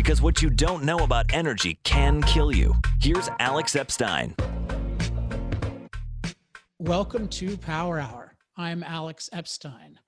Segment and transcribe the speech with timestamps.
[0.00, 2.74] Because what you don't know about energy can kill you.
[3.02, 4.34] Here's Alex Epstein.
[6.78, 8.34] Welcome to Power Hour.
[8.56, 10.00] I'm Alex Epstein.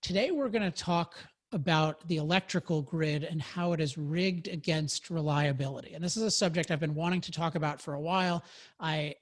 [0.00, 1.16] Today we're going to talk
[1.50, 5.94] about the electrical grid and how it is rigged against reliability.
[5.94, 8.44] And this is a subject I've been wanting to talk about for a while.
[8.78, 9.16] I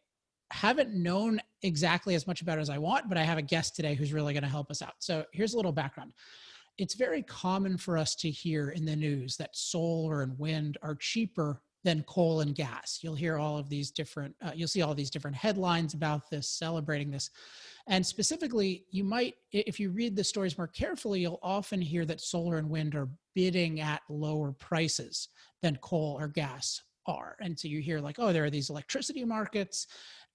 [0.50, 3.74] haven't known exactly as much about it as I want, but I have a guest
[3.74, 4.96] today who's really going to help us out.
[4.98, 6.12] So here's a little background.
[6.78, 10.96] It's very common for us to hear in the news that solar and wind are
[10.96, 12.98] cheaper than coal and gas.
[13.02, 16.48] You'll hear all of these different, uh, you'll see all these different headlines about this,
[16.48, 17.30] celebrating this.
[17.86, 22.22] And specifically, you might, if you read the stories more carefully, you'll often hear that
[22.22, 25.28] solar and wind are bidding at lower prices
[25.62, 27.36] than coal or gas are.
[27.40, 29.86] And so you hear like, oh, there are these electricity markets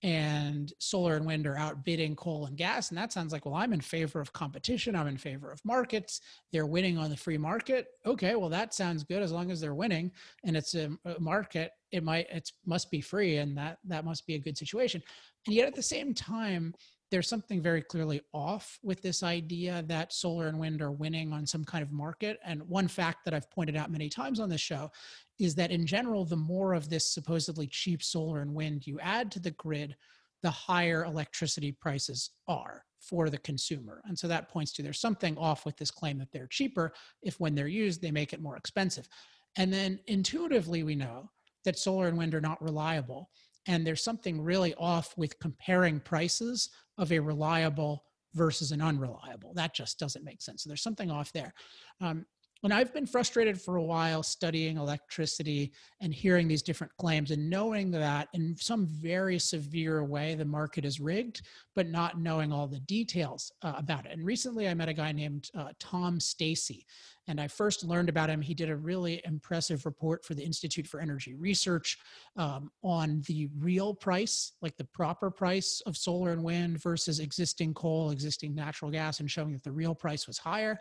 [0.02, 2.90] and solar and wind are outbidding coal and gas.
[2.90, 4.96] And that sounds like, well, I'm in favor of competition.
[4.96, 6.22] I'm in favor of markets.
[6.54, 7.88] They're winning on the free market.
[8.06, 10.12] Okay, well, that sounds good as long as they're winning
[10.46, 10.90] and it's a,
[11.20, 11.72] market.
[11.92, 15.04] It might, it must be free and that, that must be a good situation.
[15.46, 16.74] And yet at the same time,
[17.12, 21.46] there's something very clearly off with this idea that solar and wind are winning on
[21.46, 22.40] some kind of market.
[22.46, 24.92] And one fact that I've pointed out many times on this show
[25.40, 29.32] is that in general, the more of this supposedly cheap solar and wind you add
[29.32, 29.96] to the grid,
[30.44, 34.02] the higher electricity prices are for the consumer.
[34.06, 37.40] And so that points to there's something off with this claim that they're cheaper if
[37.40, 39.08] when they're used, they make it more expensive.
[39.56, 41.30] And then intuitively, we know
[41.66, 43.30] that solar and wind are not reliable.
[43.68, 49.54] And there's something really off with comparing prices of a reliable versus an unreliable.
[49.54, 50.64] That just doesn't make sense.
[50.64, 51.54] So there's something off there.
[52.02, 52.26] Um,
[52.64, 55.72] and I've been frustrated for a while studying electricity
[56.02, 60.84] and hearing these different claims and knowing that in some very severe way the market
[60.84, 61.42] is rigged,
[61.76, 64.12] but not knowing all the details uh, about it.
[64.12, 66.86] And recently I met a guy named uh, Tom Stacy,
[67.28, 68.42] and I first learned about him.
[68.42, 71.98] He did a really impressive report for the Institute for Energy Research
[72.36, 77.74] um, on the real price, like the proper price of solar and wind versus existing
[77.74, 80.80] coal, existing natural gas, and showing that the real price was higher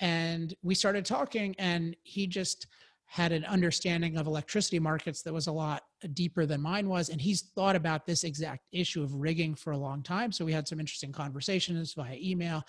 [0.00, 2.66] and we started talking and he just
[3.06, 5.82] had an understanding of electricity markets that was a lot
[6.14, 9.76] deeper than mine was and he's thought about this exact issue of rigging for a
[9.76, 10.30] long time.
[10.30, 12.62] So we had some interesting conversations via email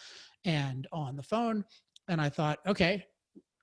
[0.44, 1.64] and on the phone
[2.08, 3.06] and i thought okay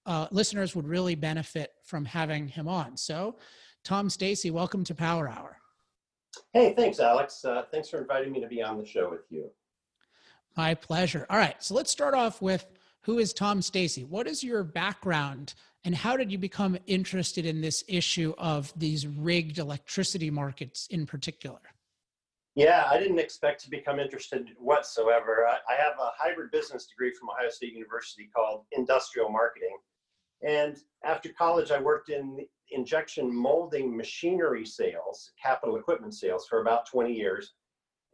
[0.06, 2.96] uh, listeners would really benefit from having him on.
[2.96, 3.36] So
[3.84, 5.58] tom stacy welcome to power hour.
[6.52, 7.44] Hey thanks alex.
[7.44, 9.50] Uh, thanks for inviting me to be on the show with you.
[10.56, 11.26] My pleasure.
[11.28, 12.66] All right so let's start off with
[13.02, 14.04] who is Tom Stacy?
[14.04, 15.54] What is your background
[15.84, 21.06] and how did you become interested in this issue of these rigged electricity markets in
[21.06, 21.60] particular?
[22.54, 25.46] Yeah, I didn't expect to become interested whatsoever.
[25.46, 29.76] I, have a hybrid business degree from Ohio State University called industrial marketing.
[30.42, 36.86] And after college, I worked in injection molding machinery sales, capital equipment sales for about
[36.86, 37.54] 20 years.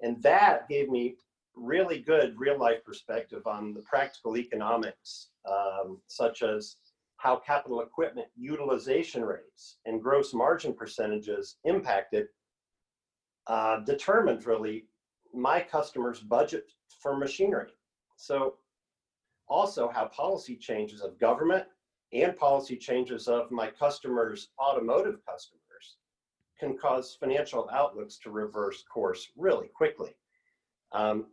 [0.02, 1.16] And that gave me
[1.56, 6.76] really good real life perspective on the practical economics, um, such as
[7.16, 12.26] how capital equipment utilization rates and gross margin percentages impacted,
[13.47, 14.87] uh, determined really
[15.32, 16.70] my customers' budget
[17.00, 17.70] for machinery.
[18.16, 18.56] So,
[19.48, 21.66] also how policy changes of government
[22.12, 25.97] and policy changes of my customers' automotive customers
[26.59, 30.14] can cause financial outlooks to reverse course really quickly.
[30.93, 31.26] Um,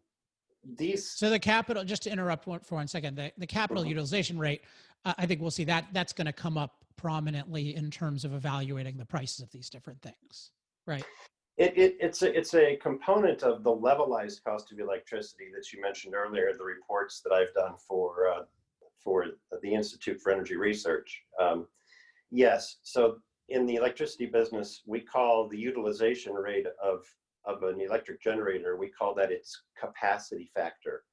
[0.64, 3.90] these so the capital just to interrupt one, for one second the, the capital mm-hmm.
[3.90, 4.62] utilization rate
[5.06, 8.34] uh, i think we'll see that that's going to come up prominently in terms of
[8.34, 10.52] evaluating the prices of these different things
[10.86, 11.04] right
[11.58, 15.82] it, it, it's a it's a component of the levelized cost of electricity that you
[15.82, 18.44] mentioned earlier the reports that i've done for uh,
[19.04, 19.26] for
[19.64, 21.66] the institute for energy research um,
[22.30, 23.18] yes so
[23.50, 27.04] in the electricity business we call the utilization rate of
[27.46, 31.04] of an electric generator, we call that its capacity factor.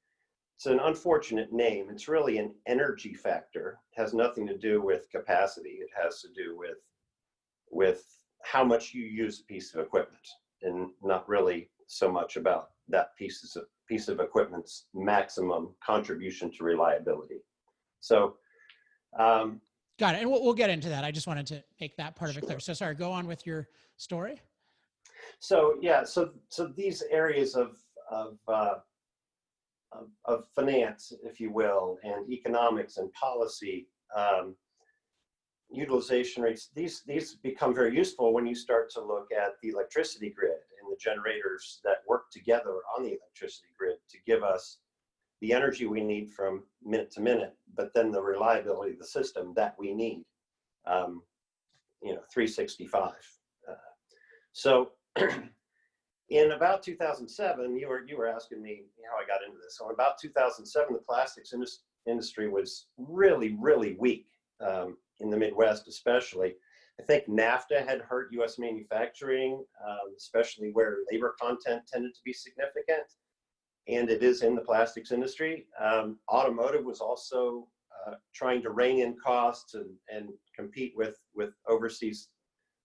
[0.57, 1.87] It's an unfortunate name.
[1.89, 3.79] It's really an energy factor.
[3.93, 5.79] It has nothing to do with capacity.
[5.81, 6.77] It has to do with
[7.71, 8.03] with
[8.43, 10.27] how much you use a piece of equipment
[10.63, 16.63] and not really so much about that piece of piece of equipment's maximum contribution to
[16.63, 17.41] reliability.
[18.01, 18.35] So
[19.17, 19.61] um,
[19.97, 20.21] got it.
[20.21, 21.03] And we'll, we'll get into that.
[21.03, 22.59] I just wanted to make that part of it clear.
[22.59, 23.67] So sorry, go on with your
[23.97, 24.41] story.
[25.39, 27.77] So yeah, so so these areas of
[28.11, 28.75] of, uh,
[29.93, 34.55] of, of finance, if you will, and economics and policy, um,
[35.71, 36.69] utilization rates.
[36.75, 40.51] These these become very useful when you start to look at the electricity grid
[40.81, 44.79] and the generators that work together on the electricity grid to give us
[45.41, 49.53] the energy we need from minute to minute, but then the reliability of the system
[49.55, 50.23] that we need.
[50.85, 51.21] um,
[52.01, 53.11] you know, 365.
[53.69, 53.73] Uh,
[54.53, 54.91] so
[56.29, 59.77] in about 2007, you were you were asking me how I got into this.
[59.77, 64.27] So in about 2007, the plastics indus- industry was really really weak
[64.65, 66.55] um, in the Midwest, especially.
[66.99, 68.59] I think NAFTA had hurt U.S.
[68.59, 73.05] manufacturing, um, especially where labor content tended to be significant,
[73.87, 75.67] and it is in the plastics industry.
[75.81, 77.69] Um, automotive was also
[78.05, 82.29] uh, trying to rein in costs and, and compete with with overseas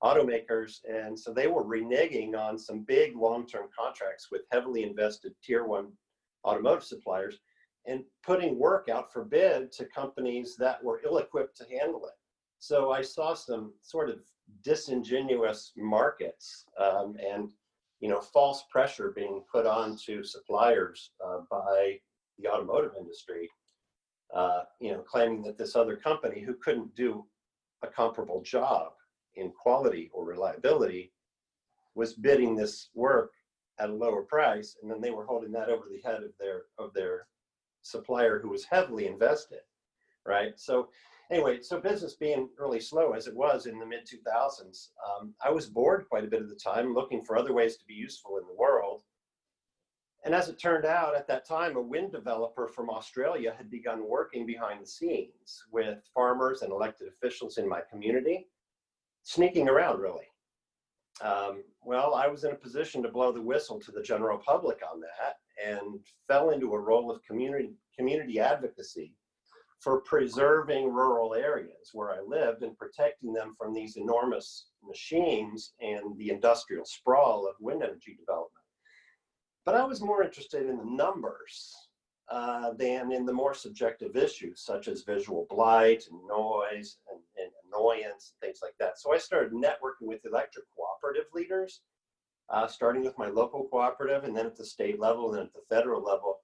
[0.02, 5.64] automakers, and so they were reneging on some big long-term contracts with heavily invested tier
[5.64, 5.92] one
[6.44, 7.38] automotive suppliers
[7.86, 12.14] and putting work out for bid to companies that were ill-equipped to handle it.
[12.58, 14.20] So I saw some sort of
[14.62, 17.50] disingenuous markets um, and
[18.00, 21.98] you know false pressure being put on to suppliers uh, by
[22.38, 23.48] the automotive industry.
[24.34, 27.24] Uh, you know, claiming that this other company who couldn't do
[27.82, 28.93] a comparable job
[29.36, 31.12] in quality or reliability
[31.94, 33.32] was bidding this work
[33.78, 36.62] at a lower price and then they were holding that over the head of their
[36.78, 37.26] of their
[37.82, 39.60] supplier who was heavily invested
[40.26, 40.58] right?
[40.58, 40.88] So
[41.30, 45.50] anyway so business being really slow as it was in the mid 2000s um, i
[45.50, 48.36] was bored quite a bit of the time looking for other ways to be useful
[48.36, 49.02] in the world.
[50.26, 54.08] And as it turned out at that time a wind developer from australia had begun
[54.08, 58.46] working behind the scenes with farmers and elected officials in my community
[59.24, 60.26] sneaking around really.
[61.20, 64.80] Um, well, I was in a position to blow the whistle to the general public
[64.90, 69.14] on that and fell into a role of community community advocacy
[69.80, 76.16] for preserving rural areas where I lived and protecting them from these enormous machines and
[76.16, 78.64] the industrial sprawl of wind energy development.
[79.64, 81.74] But I was more interested in the numbers
[82.30, 87.50] uh, than in the more subjective issues such as visual blight and noise and, and
[87.66, 88.98] annoyance and things like that.
[88.98, 91.82] So I started networking with electric cooperative leaders,
[92.48, 95.52] uh, starting with my local cooperative and then at the state level and then at
[95.52, 96.38] the federal level,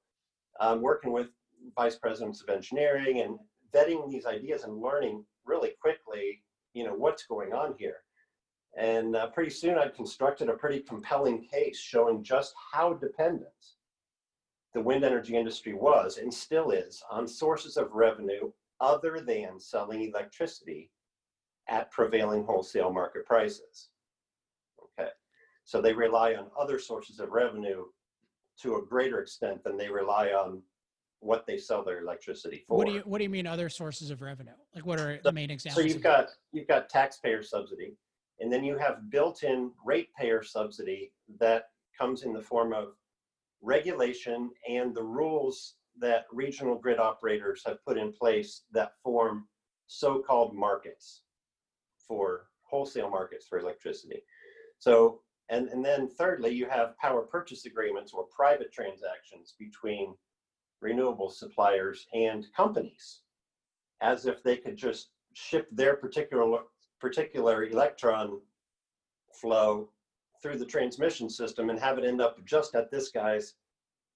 [0.61, 1.29] um, working with
[1.77, 3.39] vice presidents of engineering and
[3.75, 6.43] vetting these ideas and learning really quickly,
[6.75, 7.99] you know, what's going on here.
[8.77, 13.49] And uh, pretty soon I'd constructed a pretty compelling case showing just how dependent
[14.75, 18.51] the wind energy industry was and still is on sources of revenue
[18.81, 20.91] other than selling electricity
[21.69, 23.89] at prevailing wholesale market prices.
[24.99, 25.11] Okay,
[25.65, 27.85] so they rely on other sources of revenue
[28.63, 30.63] to a greater extent than they rely on
[31.21, 32.79] what they sell their electricity for.
[32.79, 34.53] What do you What do you mean other sources of revenue?
[34.75, 35.85] Like what are the main examples?
[35.85, 37.97] So you've got you've got taxpayer subsidy,
[38.41, 41.65] and then you have built-in ratepayer subsidy that
[41.99, 42.95] comes in the form of
[43.63, 49.47] regulation and the rules that regional grid operators have put in place that form
[49.87, 51.23] so-called markets
[52.07, 54.23] for wholesale markets for electricity.
[54.79, 60.15] So, and, and then thirdly, you have power purchase agreements or private transactions between
[60.81, 63.23] renewable suppliers and companies,
[64.01, 66.61] as if they could just ship their particular
[67.01, 68.41] particular electron
[69.41, 69.89] flow
[70.43, 73.55] through the transmission system and have it end up just at this guy's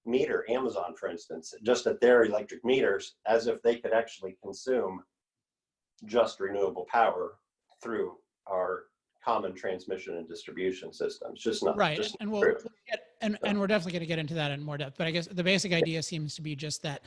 [0.07, 5.03] meter, Amazon, for instance, just at their electric meters, as if they could actually consume
[6.07, 7.35] just renewable power
[7.83, 8.15] through
[8.47, 8.85] our
[9.25, 11.41] common transmission and distribution systems.
[11.41, 11.97] Just not right.
[11.97, 12.57] Just and we'll, we'll
[12.89, 14.99] get, and, and we're definitely going to get into that in more depth.
[14.99, 17.03] But I guess the basic idea seems to be just that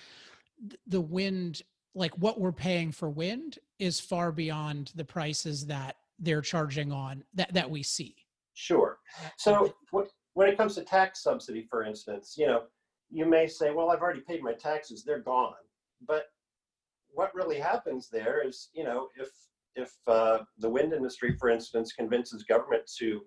[0.88, 1.62] the wind,
[1.94, 7.24] like what we're paying for wind, is far beyond the prices that they're charging on
[7.36, 8.16] that that we see.
[8.60, 8.98] Sure.
[9.38, 9.72] So
[10.34, 12.64] when it comes to tax subsidy, for instance, you know,
[13.12, 15.54] you may say, well, I've already paid my taxes, they're gone.
[16.08, 16.24] But
[17.10, 19.30] what really happens there is, you know, if
[19.76, 23.22] if uh, the wind industry, for instance, convinces government to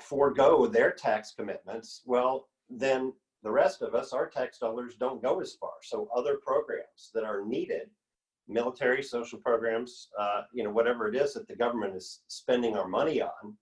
[0.00, 5.38] forego their tax commitments, well, then the rest of us, our tax dollars don't go
[5.42, 5.74] as far.
[5.82, 7.90] So other programs that are needed,
[8.48, 12.88] military, social programs, uh, you know, whatever it is that the government is spending our
[12.88, 13.54] money on,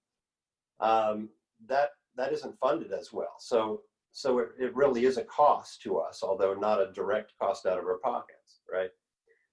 [0.85, 1.29] um,
[1.67, 3.37] that that isn't funded as well.
[3.39, 3.81] So
[4.13, 7.79] so it, it really is a cost to us, although not a direct cost out
[7.79, 8.91] of our pockets, right?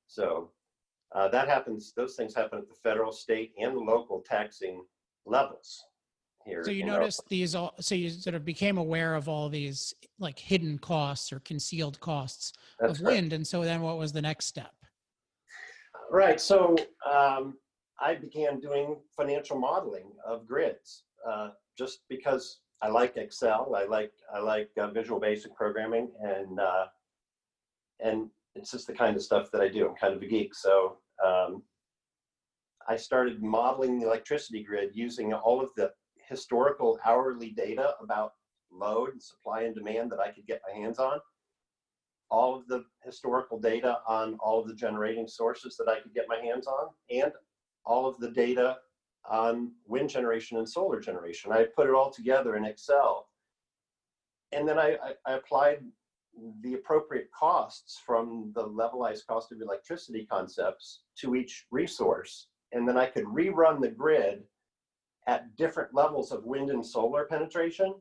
[0.06, 0.52] So
[1.16, 4.84] uh, that happens, those things happen at the federal, state, and local taxing
[5.26, 5.84] levels
[6.46, 6.64] here.
[6.64, 10.38] So you noticed these all, so you sort of became aware of all these like
[10.38, 13.14] hidden costs or concealed costs That's of right.
[13.14, 13.34] wind.
[13.34, 14.74] And so then what was the next step?
[16.12, 16.40] Right.
[16.40, 16.76] So
[17.12, 17.58] um,
[18.00, 23.76] I began doing financial modeling of grids uh, just because I like Excel.
[23.76, 26.86] I like I like uh, Visual Basic programming, and uh,
[28.00, 29.88] and it's just the kind of stuff that I do.
[29.88, 31.64] I'm kind of a geek, so um,
[32.88, 35.92] I started modeling the electricity grid using all of the
[36.28, 38.34] historical hourly data about
[38.72, 41.20] load and supply and demand that I could get my hands on.
[42.30, 46.26] All of the historical data on all of the generating sources that I could get
[46.28, 47.32] my hands on, and
[47.86, 48.78] all of the data
[49.30, 51.52] on wind generation and solar generation.
[51.52, 53.28] I put it all together in Excel.
[54.52, 55.80] And then I, I, applied
[56.62, 62.48] the appropriate costs from the levelized cost of electricity concepts to each resource.
[62.74, 64.44] And then I could rerun the grid
[65.28, 67.94] at different levels of wind and solar penetration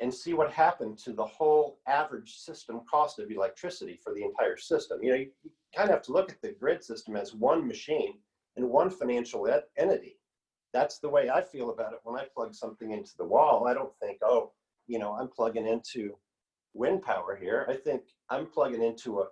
[0.00, 4.56] and see what happened to the whole average system cost of electricity for the entire
[4.56, 5.02] system.
[5.02, 7.66] You know, you, you kind of have to look at the grid system as one
[7.66, 8.18] machine
[8.56, 10.15] and one financial ed- entity.
[10.72, 13.66] That's the way I feel about it when I plug something into the wall.
[13.66, 14.52] I don't think, oh,
[14.86, 16.16] you know, I'm plugging into
[16.74, 17.66] wind power here.
[17.68, 19.26] I think I'm plugging into a,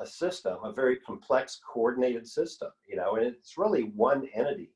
[0.00, 4.72] a system, a very complex coordinated system, you know, and it's really one entity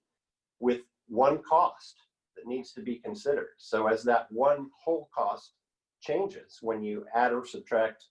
[0.59, 1.97] with one cost
[2.37, 3.55] that needs to be considered.
[3.59, 5.53] So as that one whole cost
[6.01, 8.05] changes when you add or subtract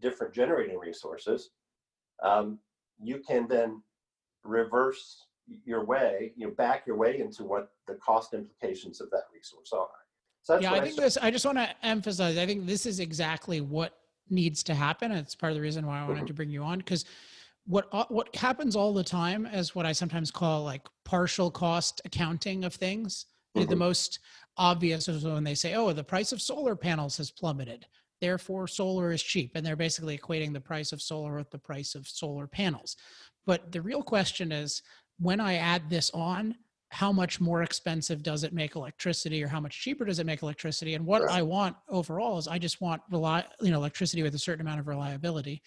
[0.00, 1.50] different generating resources,
[2.22, 2.58] um,
[3.02, 3.82] you can then
[4.44, 5.26] reverse
[5.64, 9.72] your way, you know, back your way into what the cost implications of that resource
[9.72, 9.88] are.
[10.42, 11.16] So yeah, I think I this.
[11.16, 12.36] I just want to emphasize.
[12.36, 13.94] I think this is exactly what
[14.28, 15.10] needs to happen.
[15.12, 16.26] It's part of the reason why I wanted mm-hmm.
[16.26, 17.04] to bring you on because
[17.66, 22.64] what what happens all the time is what I sometimes call like partial cost accounting
[22.64, 23.26] of things.
[23.56, 23.70] Mm-hmm.
[23.70, 24.18] The most
[24.58, 27.86] obvious is when they say, "Oh, the price of solar panels has plummeted."
[28.20, 29.52] Therefore, solar is cheap.
[29.54, 32.96] And they're basically equating the price of solar with the price of solar panels.
[33.44, 34.82] But the real question is
[35.18, 36.56] when I add this on,
[36.90, 40.42] how much more expensive does it make electricity or how much cheaper does it make
[40.42, 40.94] electricity?
[40.94, 41.38] And what right.
[41.38, 44.78] I want overall is I just want rely, you know, electricity with a certain amount
[44.78, 45.60] of reliability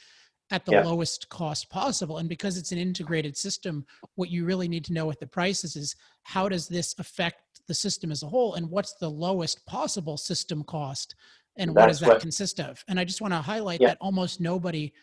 [0.52, 0.84] at the yeah.
[0.84, 2.20] lowest cost possible.
[2.20, 3.86] And because it's an integrated system,
[4.16, 7.74] what you really need to know with the prices is how does this affect the
[7.74, 11.16] system as a whole and what's the lowest possible system cost
[11.58, 12.82] and what does that what, consist of?
[12.88, 13.90] And I just want to highlight yeah.
[13.90, 14.94] that almost nobody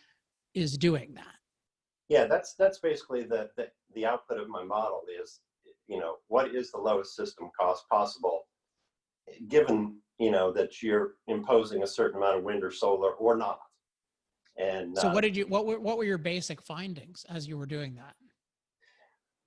[0.54, 1.33] is doing that.
[2.08, 5.40] Yeah, that's that's basically the, the the output of my model is,
[5.86, 8.42] you know, what is the lowest system cost possible,
[9.48, 13.60] given you know that you're imposing a certain amount of wind or solar or not.
[14.56, 17.56] And so, uh, what did you what were what were your basic findings as you
[17.56, 18.14] were doing that?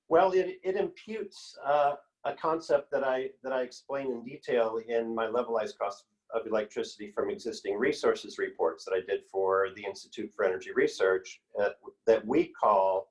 [0.10, 1.94] Well, it it imputes uh,
[2.26, 7.12] a concept that I that I explain in detail in my levelized cost of electricity
[7.12, 11.70] from existing resources reports that I did for the Institute for Energy Research uh,
[12.06, 13.10] that we call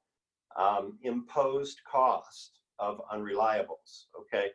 [0.56, 4.06] um, imposed cost of unreliables.
[4.20, 4.48] Okay.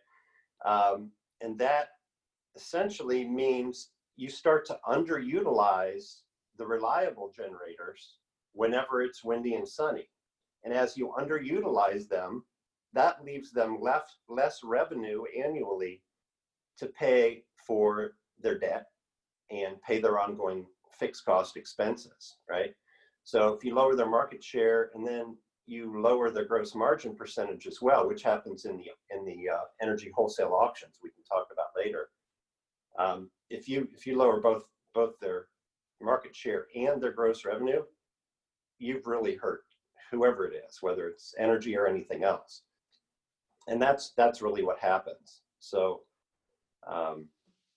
[0.65, 1.89] Um, and that
[2.56, 6.22] essentially means you start to underutilize
[6.58, 8.18] the reliable generators
[8.53, 10.08] whenever it's windy and sunny.
[10.63, 12.44] And as you underutilize them,
[12.94, 16.01] that leaves them left less revenue annually
[16.77, 18.12] to pay for
[18.42, 18.88] their debt
[19.50, 22.74] and pay their ongoing fixed cost expenses, right?
[23.24, 27.68] So if you lower their market share and then you lower their gross margin percentage
[27.68, 31.48] as well, which happens in the in the uh, energy wholesale auctions we can talk
[31.52, 32.10] about later.
[32.98, 35.48] Um, if you if you lower both both their
[36.02, 37.84] market share and their gross revenue,
[38.80, 39.64] you've really hurt
[40.10, 42.64] whoever it is, whether it's energy or anything else.
[43.68, 45.42] And that's that's really what happens.
[45.60, 46.02] So
[46.88, 47.28] um,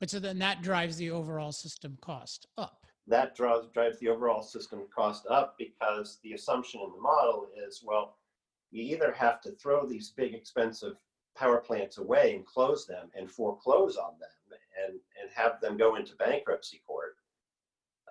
[0.05, 2.85] but so then that drives the overall system cost up.
[3.07, 7.83] That drives drives the overall system cost up because the assumption in the model is
[7.83, 8.19] well,
[8.71, 10.97] you either have to throw these big expensive
[11.35, 15.95] power plants away and close them and foreclose on them and, and have them go
[15.95, 17.17] into bankruptcy court,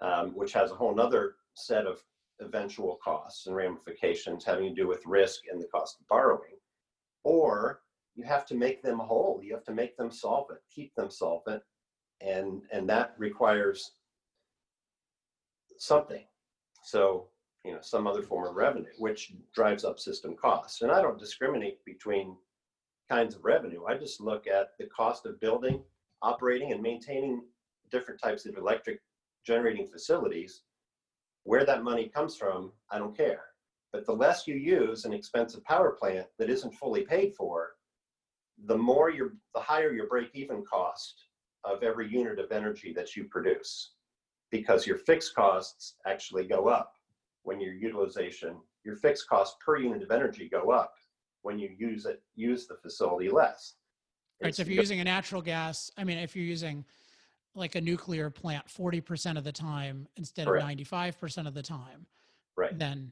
[0.01, 1.99] um, which has a whole other set of
[2.39, 6.57] eventual costs and ramifications having to do with risk and the cost of borrowing.
[7.23, 7.81] Or
[8.15, 9.41] you have to make them whole.
[9.43, 11.61] You have to make them solvent, keep them solvent,
[12.23, 13.91] and and that requires
[15.77, 16.23] something.
[16.83, 17.27] So
[17.65, 20.81] you know some other form of revenue which drives up system costs.
[20.81, 22.35] And i don't discriminate between
[23.09, 23.85] kinds of revenue.
[23.85, 25.83] I just look at the cost of building
[26.21, 27.43] operating and maintaining
[27.91, 29.01] different types of electric
[29.45, 30.63] generating facilities.
[31.43, 33.45] Where that money comes from i don't care.
[33.91, 37.71] But the less you use an expensive power plant that isn't fully paid for
[38.65, 41.25] the more your the higher your break even cost
[41.65, 43.93] of every unit of energy that you produce
[44.51, 46.93] because your fixed costs actually go up
[47.43, 50.93] when your utilization, your fixed costs per unit of energy go up
[51.41, 53.75] when you use it, use the facility less.
[54.41, 54.53] Right.
[54.55, 56.85] So if you're using a natural gas, I mean, if you're using
[57.55, 62.05] like a nuclear plant 40% of the time instead of 95% of the time,
[62.57, 62.77] right.
[62.77, 63.11] then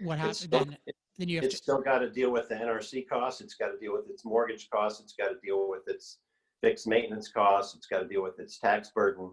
[0.00, 0.76] what happens then?
[1.18, 3.40] then you have it's to, still got to deal with the NRC costs.
[3.40, 5.00] It's got to deal with its mortgage costs.
[5.00, 6.18] It's got to deal with its
[6.62, 7.74] fixed maintenance costs.
[7.74, 9.30] It's got to deal with its tax burden.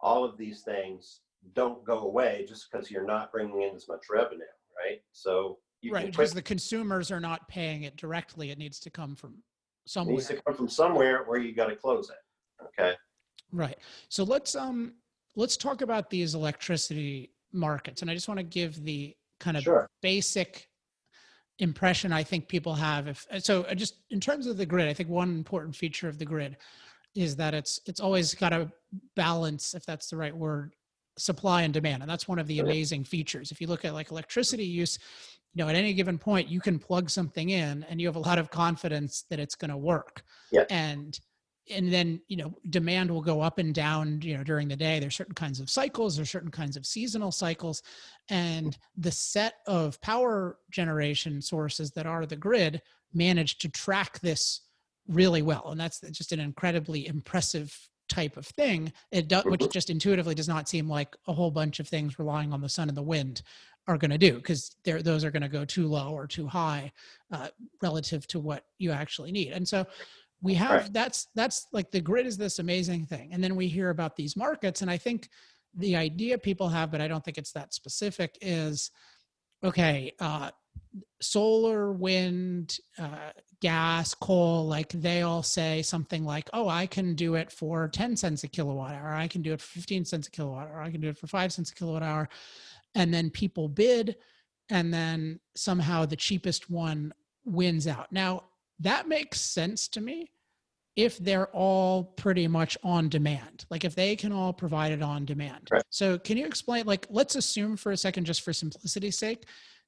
[0.00, 1.20] All of these things
[1.54, 4.42] don't go away just because you're not bringing in as much revenue,
[4.78, 5.00] right?
[5.12, 8.50] So you right because the consumers are not paying it directly.
[8.50, 9.34] It needs to come from
[9.84, 10.14] it somewhere.
[10.14, 12.64] needs to come from somewhere where you got to close it.
[12.78, 12.94] Okay.
[13.52, 13.78] Right.
[14.08, 14.94] So let's um
[15.36, 19.62] let's talk about these electricity markets, and I just want to give the kind of
[19.62, 19.88] Sure.
[20.02, 20.68] basic
[21.60, 23.06] impression I think people have.
[23.06, 26.18] If so, uh, just in terms of the grid, I think one important feature of
[26.18, 26.56] the grid
[27.14, 28.70] is that it's it's always got a
[29.14, 30.74] balance, if that's the right word,
[31.18, 33.50] supply and demand, and that's one of the amazing features.
[33.52, 34.98] If you look at like electricity use,
[35.54, 38.20] you know, at any given point, you can plug something in, and you have a
[38.20, 40.22] lot of confidence that it's going to work.
[40.50, 40.64] Yeah.
[40.70, 41.18] And
[41.70, 44.98] and then you know demand will go up and down you know during the day.
[45.00, 47.82] There's certain kinds of cycles there's certain kinds of seasonal cycles
[48.28, 54.62] and the set of power generation sources that are the grid manage to track this
[55.08, 57.76] really well and that's just an incredibly impressive
[58.08, 58.92] type of thing.
[59.12, 59.72] It does which Mhm.
[59.72, 62.88] just intuitively does not seem like a whole bunch of things relying on the sun
[62.88, 63.42] and the wind
[63.86, 66.92] are going to do because those are going to go too low or too high
[67.32, 67.48] uh,
[67.80, 69.52] relative to what you actually need.
[69.52, 69.86] And so
[70.42, 70.92] we have Right.
[70.92, 73.32] that's that's like the grid is this amazing thing.
[73.32, 75.28] And then we hear about these markets and i think
[75.74, 78.90] the idea people have but i don't think it's that specific is
[79.62, 80.50] okay uh
[81.20, 83.30] solar wind uh
[83.60, 88.16] gas coal like they all say something like oh i can do it for 10
[88.16, 90.90] cents a kilowatt hour i can do it for 15 cents a kilowatt hour i
[90.90, 92.28] can do it for 5 cents a kilowatt hour.
[92.96, 94.16] And then people bid
[94.68, 97.12] and then somehow the cheapest one
[97.44, 98.10] wins out.
[98.10, 98.44] Now
[98.80, 100.30] that makes sense to me
[100.96, 105.24] if they're all pretty much on demand like if they can all provide it on
[105.24, 105.82] demand Right.
[105.90, 109.44] so can you explain like let's assume for a second just for simplicity's sake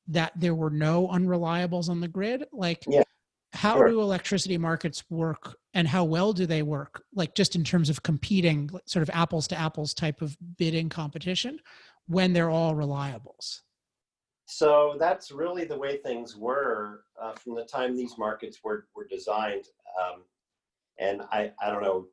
[0.08, 3.02] that there were no unreliables on the grid like Yeah,
[3.52, 3.88] how sure.
[3.88, 8.02] do electricity markets work and how well do they work like just in terms of
[8.02, 11.58] competing sort of apples to apples type of bidding competition
[12.06, 13.60] when they're all reliables
[14.54, 19.06] So that's really the way things were uh, from the time these markets were, were
[19.06, 19.64] designed.
[19.98, 20.24] Um,
[20.98, 22.08] and I, I don't know,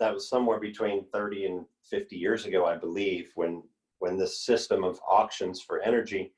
[0.00, 3.62] that was somewhere between 30 and 50 years ago, I believe, when,
[3.98, 6.32] when this system of auctions for energy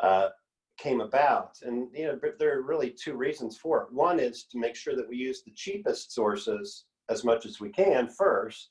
[0.00, 0.30] uh,
[0.78, 1.58] came about.
[1.60, 3.92] And, you know, there are really two reasons for it.
[3.92, 7.68] One is to make sure that we use the cheapest sources as much as we
[7.68, 8.70] can first.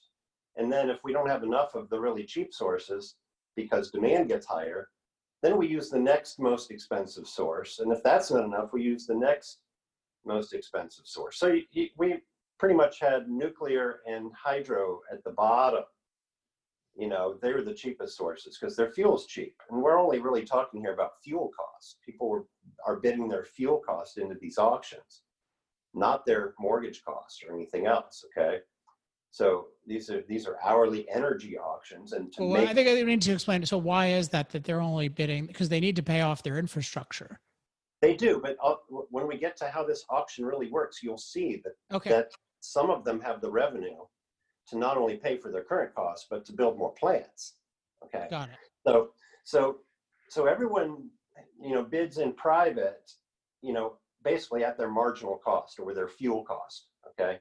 [0.57, 3.17] And then if we don't have enough of the really cheap sources
[3.55, 4.87] because demand gets higher,
[5.41, 7.79] then we use the next most expensive source.
[7.79, 9.59] And if that's not enough, we use the next
[10.25, 11.37] most expensive source.
[11.39, 12.15] So you, you, we
[12.59, 15.83] pretty much had nuclear and hydro at the bottom.
[16.95, 19.55] You know, they were the cheapest sources because their fuel's cheap.
[19.69, 21.95] And we're only really talking here about fuel costs.
[22.05, 22.45] People were,
[22.85, 25.23] are bidding their fuel cost into these auctions,
[25.95, 28.23] not their mortgage costs or anything else.
[28.37, 28.59] Okay.
[29.31, 33.01] So these are these are hourly energy auctions, and to well, make i think i
[33.01, 36.03] need to explain so why is that that they're only bidding because they need to
[36.03, 37.39] pay off their infrastructure
[38.01, 38.75] They do, but uh,
[39.09, 42.89] when we get to how this auction really works, you'll see that, okay that some
[42.89, 44.01] of them have the revenue
[44.69, 47.55] to not only pay for their current costs, but to build more plants.
[48.05, 49.09] Okay, got it so
[49.43, 49.77] so
[50.29, 51.09] so everyone
[51.61, 53.11] you know bids in private,
[53.61, 56.87] you know, basically at their marginal cost or their fuel cost.
[57.09, 57.39] Okay,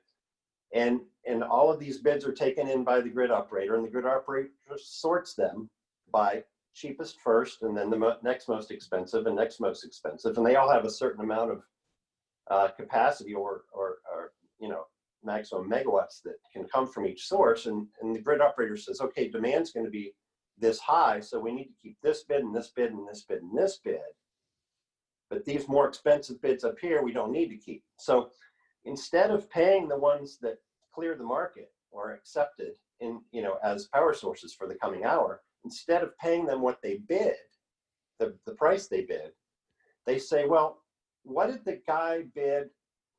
[0.73, 3.91] and and all of these bids are taken in by the grid operator, and the
[3.91, 5.69] grid operator sorts them
[6.13, 6.43] by
[6.75, 10.57] cheapest first, and then the mo- next most expensive, and next most expensive, and they
[10.57, 11.63] all have a certain amount of
[12.51, 14.85] uh, capacity or, or or you know
[15.23, 19.29] maximum megawatts that can come from each source, and and the grid operator says, okay,
[19.29, 20.13] demand's going to be
[20.59, 23.43] this high, so we need to keep this bid and this bid and this bid
[23.43, 24.01] and this bid.
[25.31, 27.85] But these more expensive bids up here, we don't need to keep.
[27.99, 28.31] So
[28.85, 30.59] instead of paying the ones that
[30.95, 35.43] clear the market or accepted in, you know, as power sources for the coming hour,
[35.65, 37.35] instead of paying them what they bid,
[38.19, 39.33] the, the price they bid,
[40.07, 40.83] they say, well,
[41.23, 42.71] what did the guy bid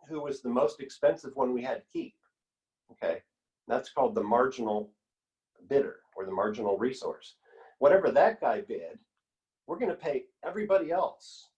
[0.10, 2.16] who was the most expensive one we had to keep?
[2.92, 3.20] Okay,
[3.68, 4.92] that's called the marginal
[5.70, 7.36] bidder or the marginal resource.
[7.80, 9.00] Whatever that guy bid,
[9.68, 11.50] we're going to pay everybody else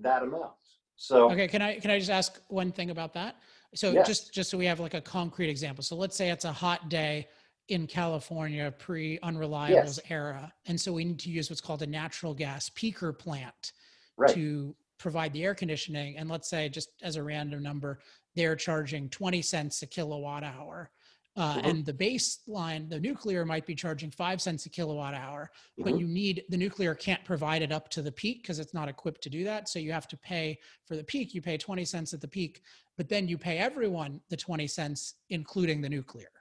[0.00, 0.52] that amount.
[1.00, 3.36] So Okay, can I can I just ask one thing about that?
[3.74, 4.06] So Yes.
[4.06, 5.82] just just so we have like a concrete example.
[5.82, 7.28] So let's say it's a hot day
[7.68, 10.00] in California pre unreliables Yes.
[10.10, 13.72] era, and so we need to use what's called a natural gas peaker plant
[14.16, 16.18] right, to provide the air conditioning.
[16.18, 18.00] And let's say just as a random number,
[18.34, 20.90] they're charging 20 cents a kilowatt hour.
[21.36, 21.64] Uh, Mhm.
[21.64, 25.98] And the baseline, the nuclear might be charging five cents a kilowatt hour, but Mhm.
[26.00, 29.22] you need the nuclear can't provide it up to the peak because it's not equipped
[29.22, 29.68] to do that.
[29.68, 31.32] So you have to pay for the peak.
[31.32, 32.62] You pay 20 cents at the peak,
[32.96, 36.32] but then you pay everyone the 20 cents, including the nuclear,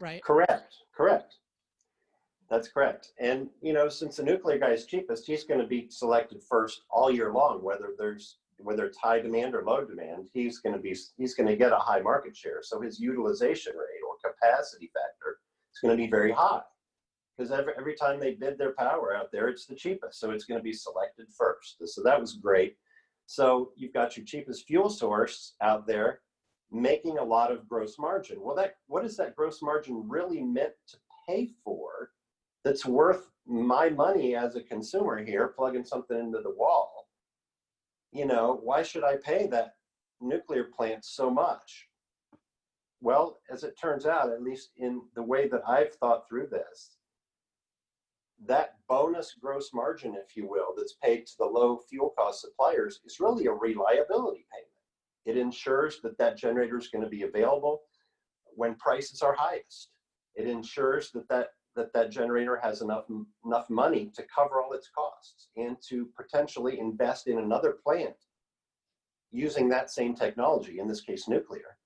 [0.00, 0.22] right?
[0.22, 1.36] Correct, correct.
[2.48, 3.12] That's correct.
[3.18, 6.82] And, you know, since the nuclear guy is cheapest, he's going to be selected first
[6.90, 10.80] all year long, whether there's whether it's high demand or low demand, he's going to
[10.80, 12.60] be he's going to get a high market share.
[12.62, 15.38] So his utilization rate or capacity factor
[15.72, 16.62] is going to be very high
[17.36, 20.20] because every, every time they bid their power out there, it's the cheapest.
[20.20, 21.76] So it's going to be selected first.
[21.84, 22.76] So that was great.
[23.26, 26.20] So you've got your cheapest fuel source out there
[26.70, 28.38] making a lot of gross margin.
[28.40, 30.96] Well, that what is that gross margin really meant to
[31.28, 32.10] pay for
[32.64, 36.91] that's worth my money as a consumer here plugging something into the wall?
[38.12, 39.74] You know, why should I pay that
[40.20, 41.88] nuclear plant so much?
[43.00, 46.96] Well, as it turns out, at least in the way that I've thought through this,
[48.46, 53.00] that bonus gross margin, if you will, that's paid to the low fuel cost suppliers
[53.04, 54.68] is really a reliability payment.
[55.24, 57.82] It ensures that that generator is going to be available
[58.54, 59.90] when prices are highest.
[60.34, 63.04] It ensures that that, that, that generator has enough,
[63.44, 68.16] enough money to cover all its costs and to potentially invest in another plant
[69.30, 71.78] using that same technology, in this case nuclear,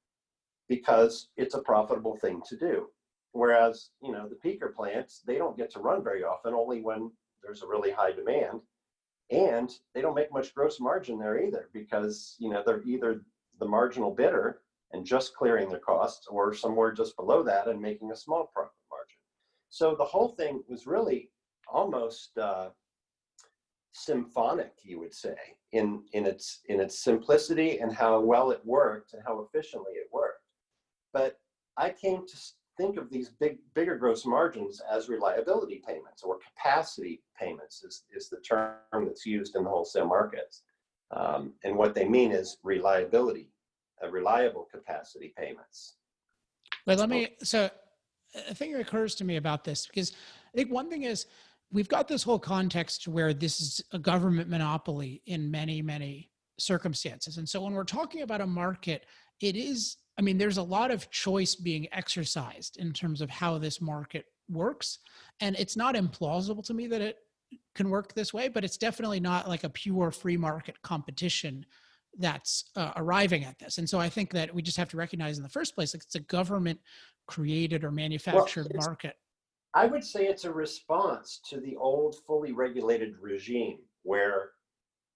[0.68, 2.88] because it's a profitable thing to do.
[3.32, 7.12] Whereas, you know, the peaker plants, they don't get to run very often, only when
[7.42, 8.60] there's a really high demand.
[9.30, 13.22] And they don't make much gross margin there either, because, you know, they're either
[13.60, 14.60] the marginal bidder
[14.92, 18.72] and just clearing their costs, or somewhere just below that and making a small profit.
[19.70, 21.30] So the whole thing was really
[21.68, 22.68] almost uh,
[23.92, 25.36] symphonic, you would say,
[25.72, 30.08] in, in, its, in its simplicity and how well it worked and how efficiently it
[30.12, 30.42] worked.
[31.12, 31.38] But
[31.76, 32.36] I came to
[32.76, 38.28] think of these big, bigger gross margins as reliability payments or capacity payments is, is
[38.28, 40.62] the term that's used in the wholesale markets.
[41.10, 43.48] Um, and what they mean is reliability,
[44.02, 45.96] uh, reliable capacity payments.
[46.84, 47.70] But let me, so
[48.48, 50.12] a thing that occurs to me about this, because
[50.54, 51.26] I think one thing is
[51.72, 57.38] we've got this whole context where this is a government monopoly in many, many circumstances.
[57.38, 59.06] And so when we're talking about a market,
[59.40, 63.58] it is, I mean, there's a lot of choice being exercised in terms of how
[63.58, 64.98] this market works.
[65.40, 67.18] And it's not implausible to me that it
[67.74, 71.66] can work this way, but it's definitely not like a pure free market competition
[72.18, 73.78] that's uh, arriving at this.
[73.78, 76.02] And so I think that we just have to recognize in the first place, like
[76.02, 76.80] it's a government
[77.26, 79.16] created or manufactured it's- market.
[79.74, 84.52] I would say it's a response to the old fully regulated regime where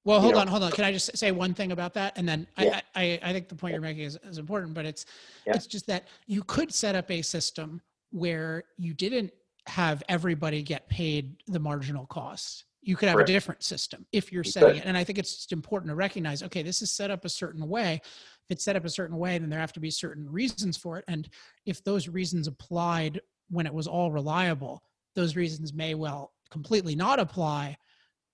[0.05, 0.71] Well, hold know- on, hold on.
[0.73, 2.13] Can I just say one thing about that?
[2.19, 2.81] And then I Yeah.
[2.95, 5.07] I, I, I think the point you're making is, is important, but it's
[5.47, 5.55] Yeah.
[5.55, 9.33] it's just that you could set up a system where you didn't
[9.67, 12.65] have everybody get paid the marginal cost.
[12.83, 13.29] You could have Correct.
[13.29, 14.79] a different system if you're You setting could.
[14.79, 14.85] it.
[14.87, 17.69] And I think it's just important to recognize, okay, this is set up a certain
[17.69, 18.01] way.
[18.03, 20.99] If it's set up a certain way, then there have to be certain reasons for
[20.99, 21.05] it.
[21.07, 21.29] And
[21.67, 24.83] if those reasons applied when it was all reliable,
[25.15, 27.77] those reasons may well completely not apply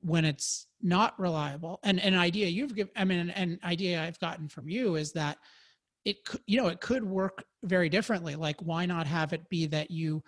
[0.01, 1.81] when it's not reliable.
[1.83, 5.13] And an idea you've given, I mean, an, an idea I've gotten from you is
[5.13, 5.39] that
[6.05, 8.37] it could, you know, it could work very differently.
[8.37, 10.23] Like, why not have it be that you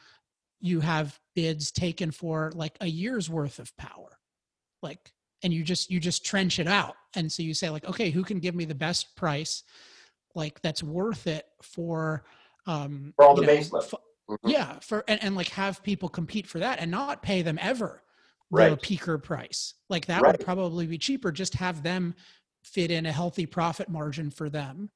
[0.60, 4.18] you have bids taken for like a year's worth of power,
[4.82, 8.10] like, and you just you just trench it out, and so you say like, okay,
[8.10, 9.62] who can give me the best price,
[10.34, 12.24] like that's worth it for,
[12.66, 13.94] um, For all the know, base f-
[14.28, 14.38] Mhm.
[14.50, 18.02] yeah, for and, and like have people compete for that and not pay them ever
[18.50, 18.82] the Right.
[18.82, 19.74] peaker price.
[19.88, 20.32] Like that Right.
[20.32, 21.30] would probably be cheaper.
[21.32, 22.14] Just have them
[22.64, 24.90] fit in a healthy profit margin for them.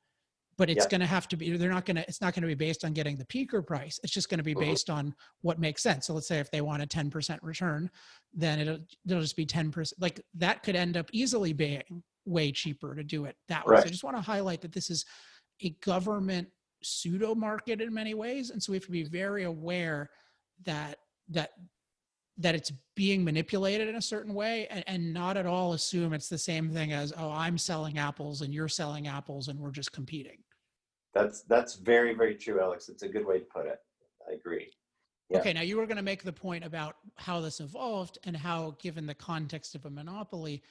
[0.59, 2.49] But it's going to have to be, they're not going to, it's not going to
[2.49, 3.99] be based on getting the peaker price.
[4.03, 4.61] It's just going to be Mhm.
[4.61, 6.07] based on what makes sense.
[6.07, 7.91] So let's say if they want a 10% return,
[8.35, 9.93] then it'll, it'll just be 10%.
[9.99, 13.77] Like that could end up easily being way cheaper to do it that way.
[13.77, 15.05] So I just want to highlight that this is
[15.63, 16.49] a government
[16.83, 18.51] pseudo market in many ways.
[18.51, 20.11] And so we have to be very aware
[20.65, 20.99] that,
[21.31, 21.51] that
[22.39, 26.29] that it's being manipulated in a certain way and, and not at all assume it's
[26.29, 29.93] the same thing as oh i'm selling apples and you're selling apples and we're just
[29.93, 30.39] competing
[31.15, 32.89] That's that's very very true, Alex.
[32.89, 33.79] It's a good way to put it.
[34.29, 34.71] I agree.
[35.29, 35.39] Yeah.
[35.39, 38.77] okay now you were going to make the point about how this evolved and how
[38.81, 40.63] given the context of a monopoly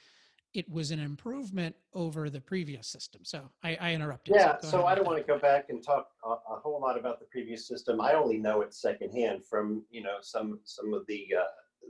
[0.54, 4.56] it was an improvement over the previous system so i, I interrupted Yeah.
[4.60, 7.20] go So I don't want to go back and talk a, a whole lot about
[7.20, 8.00] the previous system.
[8.00, 11.44] I only know it secondhand from you know some some of the uh,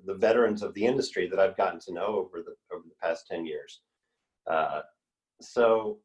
[0.06, 3.26] the veterans of the industry that I've gotten to know over the over the past
[3.26, 3.80] ten years.
[4.46, 4.80] Uh,
[5.40, 5.98] so,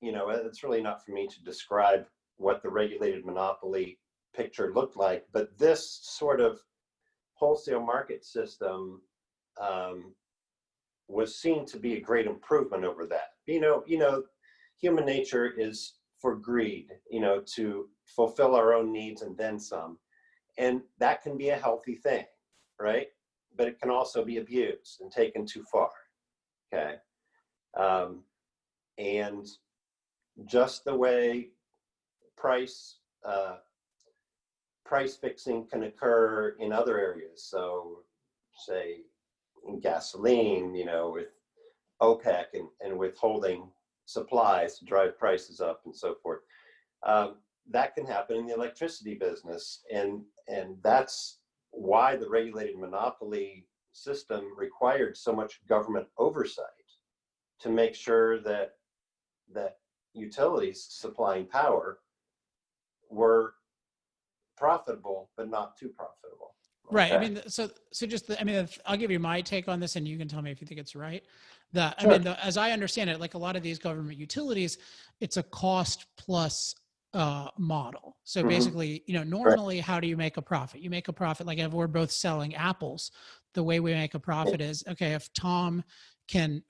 [0.00, 3.98] you know, it's really not for me to describe what the regulated monopoly
[4.34, 5.26] picture looked like.
[5.32, 6.60] But this sort of
[7.34, 9.02] wholesale market system
[9.60, 10.14] um,
[11.12, 13.34] was seen to be a great improvement over that.
[13.46, 14.24] You know, you know,
[14.80, 16.88] human nature is for greed.
[17.10, 19.98] You know, to fulfill our own needs and then some,
[20.58, 22.24] and that can be a healthy thing,
[22.80, 23.08] right?
[23.56, 25.90] But it can also be abused and taken too far.
[26.72, 26.94] Okay,
[27.76, 28.22] um,
[28.98, 29.46] and
[30.46, 31.50] just the way
[32.36, 32.96] price
[33.26, 33.56] uh,
[34.84, 37.44] price fixing can occur in other areas.
[37.44, 37.98] So,
[38.66, 39.00] say
[39.66, 41.28] in gasoline, you know, with
[42.00, 43.70] OPEC and, and withholding
[44.06, 46.40] supplies to drive prices up and so forth.
[47.04, 47.36] Um,
[47.70, 51.38] that can happen in the electricity business, and and that's
[51.70, 56.66] why the regulated monopoly system required so much government oversight
[57.60, 58.72] to make sure that
[59.54, 59.76] that
[60.14, 61.98] utilities supplying power
[63.10, 63.54] were
[64.56, 66.54] profitable but not too profitable
[66.90, 69.80] right i mean so so just the, i mean i'll give you my take on
[69.80, 71.22] this and you can tell me if you think it's right.
[71.72, 72.10] The Sure.
[72.10, 74.78] i mean the, as i understand it like a lot of these government utilities
[75.20, 76.74] it's a cost plus
[77.14, 78.16] uh, model.
[78.24, 78.48] So Mhm.
[78.48, 80.80] basically you know normally how do you make a profit?
[80.80, 83.10] You make a profit like if we're both selling apples
[83.54, 85.84] the way we make a profit is okay if tom
[86.26, 86.62] can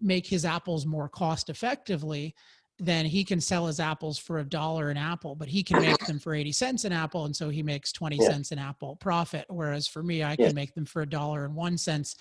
[0.00, 2.34] make his apples more cost effectively
[2.80, 6.04] then he can sell his apples for a dollar an apple, but he can make
[6.06, 7.26] them for 80 cents an apple.
[7.26, 8.28] And so he makes 20 Yeah.
[8.28, 9.44] cents an apple profit.
[9.48, 10.52] Whereas for me, I can Yeah.
[10.52, 12.16] make them for a dollar and one cents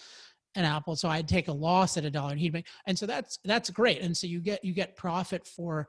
[0.55, 0.95] an apple.
[0.95, 3.69] So I'd take a loss at a dollar and he'd make, and so that's, that's
[3.69, 4.01] great.
[4.01, 5.87] And so you get, you get profit for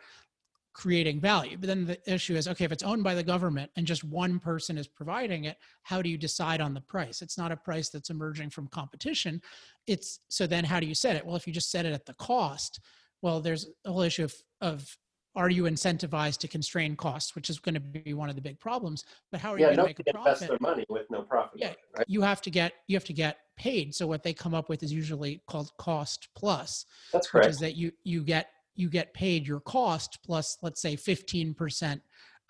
[0.72, 1.56] creating value.
[1.58, 4.38] But then the issue is, okay, if it's owned by the government and just one
[4.38, 7.22] person is providing it, how do you decide on the price?
[7.22, 9.42] It's not a price that's emerging from competition.
[9.88, 11.26] It's, so then how do you set it?
[11.26, 12.80] Well, if you just set it at the cost,
[13.22, 14.96] well, there's a whole issue of, of
[15.36, 18.58] are you incentivized to constrain costs, which is going to be one of the big
[18.58, 19.04] problems.
[19.30, 20.48] But how are you yeah going to make a profit?
[20.48, 21.74] their money with no profit Yeah.
[21.96, 23.94] right You have to get you have to get paid.
[23.94, 27.58] So what they come up with is usually called cost plus, that's which correct is
[27.60, 32.00] that you you get you get paid your cost plus let's say 15%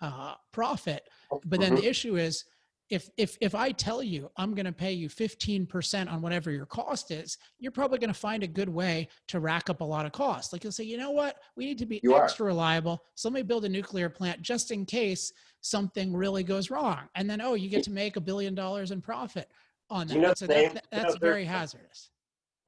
[0.01, 1.07] uh, profit.
[1.45, 1.81] But then Mhm.
[1.81, 2.45] the issue is
[2.91, 6.65] if if if I tell you I'm going to pay you 15% on whatever your
[6.65, 10.05] cost is, you're probably going to find a good way to rack up a lot
[10.05, 10.51] of costs.
[10.53, 12.23] Like you'll say, you know what, we need to be You are.
[12.25, 13.01] extra reliable.
[13.15, 16.99] So let me build a nuclear plant just in case something really goes wrong.
[17.15, 19.49] And then oh, you get to make a billion dollars in profit
[19.89, 20.13] on that.
[20.15, 22.09] you know And so the that, name- that- you know, that's very hazardous.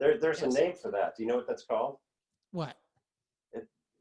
[0.00, 0.54] there, there's Yes.
[0.56, 1.98] a name for that do you know what that's called
[2.52, 2.76] What?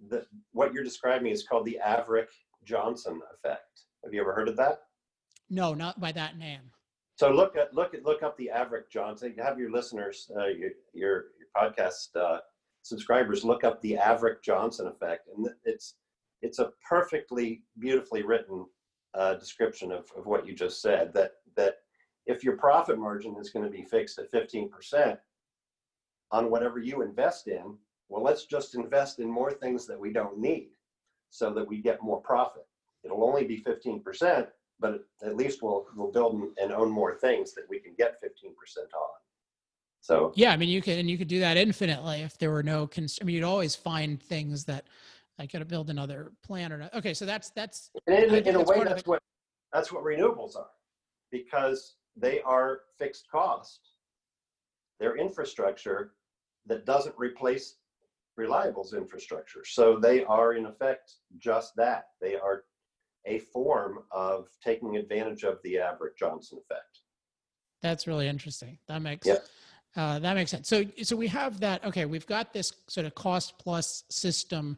[0.09, 2.27] the, what you're describing is called the Averch
[2.65, 3.83] Johnson effect.
[4.03, 4.79] Have you ever heard of that?
[5.53, 6.61] No, not by that name.
[7.15, 9.35] So look at look at look up the Averch Johnson.
[9.37, 12.39] Have your listeners, uh, your, your your podcast uh,
[12.81, 15.93] subscribers, look up the Averch Johnson effect, and it's
[16.41, 18.65] it's a perfectly beautifully written
[19.13, 21.13] uh, description of, of what you just said.
[21.13, 21.75] That that
[22.25, 25.19] if your profit margin is going to be fixed at 15 percent
[26.31, 27.77] on whatever you invest in,
[28.09, 30.71] well, let's just invest in more things that we don't need,
[31.29, 32.65] so that we get more profit.
[33.03, 34.47] It'll only be 15 percent,
[34.79, 38.47] but at least we'll we'll build and- own more things that we can get 15%
[38.77, 39.09] on.
[40.01, 42.63] So Yeah, I mean, you can and you could do that infinitely if there were
[42.63, 42.87] no.
[42.87, 44.85] Cons- I mean, you'd always find things that
[45.39, 46.93] I got to build another plant or not.
[46.93, 49.21] Okay, so that's that's and in, in a way, that's what
[49.71, 50.69] that's what renewables are,
[51.31, 53.79] because they are fixed cost.
[54.99, 56.13] They're infrastructure
[56.67, 57.75] that doesn't replace
[58.39, 59.63] renewables infrastructure.
[59.65, 62.09] So they are in effect just that.
[62.21, 62.63] They are
[63.25, 66.99] a form of taking advantage of the Averch Johnson effect.
[67.81, 68.77] that's really interesting.
[68.87, 69.45] That makes Yep.
[69.95, 70.67] uh, that makes sense.
[70.69, 71.83] So so we have that.
[71.85, 74.77] Okay, we've got this sort of cost plus system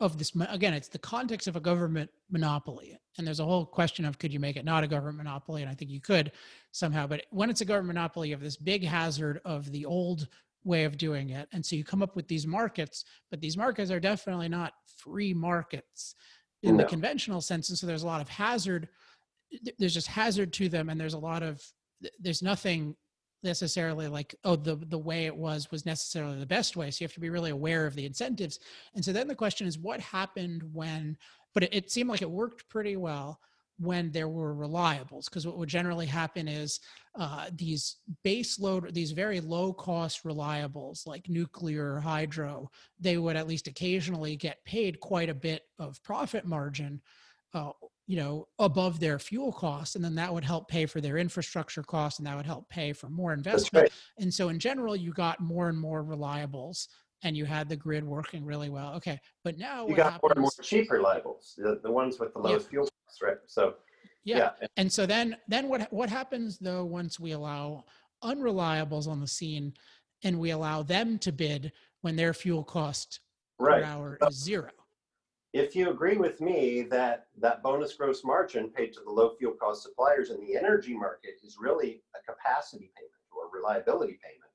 [0.00, 0.32] of this.
[0.48, 4.32] Again, it's the context of a government monopoly, and there's a whole question of could
[4.32, 6.32] you make it not a government monopoly, and I think you could
[6.72, 7.06] somehow.
[7.06, 10.28] But when it's a government monopoly, you have this big hazard of the old
[10.64, 13.90] way of doing it, and so you come up with these markets, but these markets
[13.90, 16.14] are definitely not free markets
[16.62, 18.88] in the conventional sense, and so there's a lot of hazard.
[19.78, 21.62] There's just hazard to them, and there's a lot of
[22.20, 22.96] there's nothing
[23.44, 26.90] necessarily like oh the the way it was was necessarily the best way.
[26.90, 28.60] So you have to be really aware of the incentives.
[28.94, 31.16] And so then the question is what happened when
[31.54, 33.40] but it, it seemed like it worked pretty well
[33.78, 36.80] when there were reliables because what would generally happen is
[37.18, 43.36] uh, these base load these very low cost reliables like nuclear or hydro they would
[43.36, 47.00] at least occasionally get paid quite a bit of profit margin
[47.54, 47.70] uh,
[48.06, 51.82] you know above their fuel costs and then that would help pay for their infrastructure
[51.82, 53.92] costs and that would help pay for more investment right.
[54.18, 56.88] and so in general you got more and more reliables
[57.22, 60.32] and you had the grid working really well okay but now You what got more
[60.32, 62.48] and more happens cheap reliables, the, the ones with the Yeah.
[62.50, 63.36] lowest fuel costs, right?
[63.46, 63.74] So
[64.24, 64.52] Yeah.
[64.60, 64.66] yeah.
[64.76, 67.84] And so then then what what happens though once we allow
[68.22, 69.74] unreliables on the scene
[70.24, 73.20] and we allow them to bid when their fuel cost
[73.58, 73.82] per Right.
[73.84, 74.70] hour So- is zero?
[75.52, 79.52] If you agree with me that that bonus gross margin paid to the low fuel
[79.54, 84.51] cost suppliers in the energy market is really a capacity payment or reliability payment.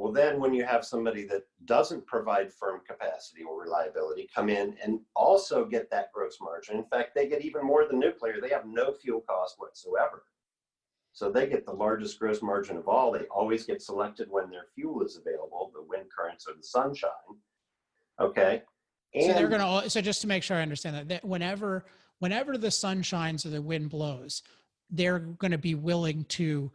[0.00, 4.74] Well, then when you have somebody that doesn't provide firm capacity or reliability come in
[4.82, 6.78] and also get that gross margin.
[6.78, 8.40] In fact, they get even more than nuclear.
[8.40, 10.22] They have no fuel cost whatsoever.
[11.12, 13.12] So they get the largest gross margin of all.
[13.12, 17.10] They always get selected when their fuel is available, the wind currents or the sunshine.
[18.18, 18.62] Okay.
[19.20, 21.84] So they're going to so just to make sure I understand that, that whenever
[22.20, 24.42] whenever the sun shines or the wind blows,
[24.88, 26.72] they're going to be willing to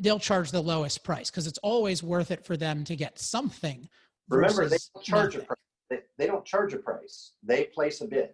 [0.00, 3.88] they'll charge the lowest price because it's always worth it for them to get something.
[4.28, 5.56] Remember, they don't charge a price.
[5.88, 7.32] They, they don't charge a price.
[7.42, 8.30] They place a bid.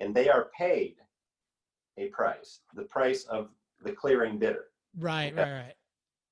[0.00, 0.96] And they are paid
[1.98, 3.50] a price, the price of
[3.84, 4.66] the clearing bidder,
[4.98, 5.42] Right, Okay.
[5.42, 5.74] right, right.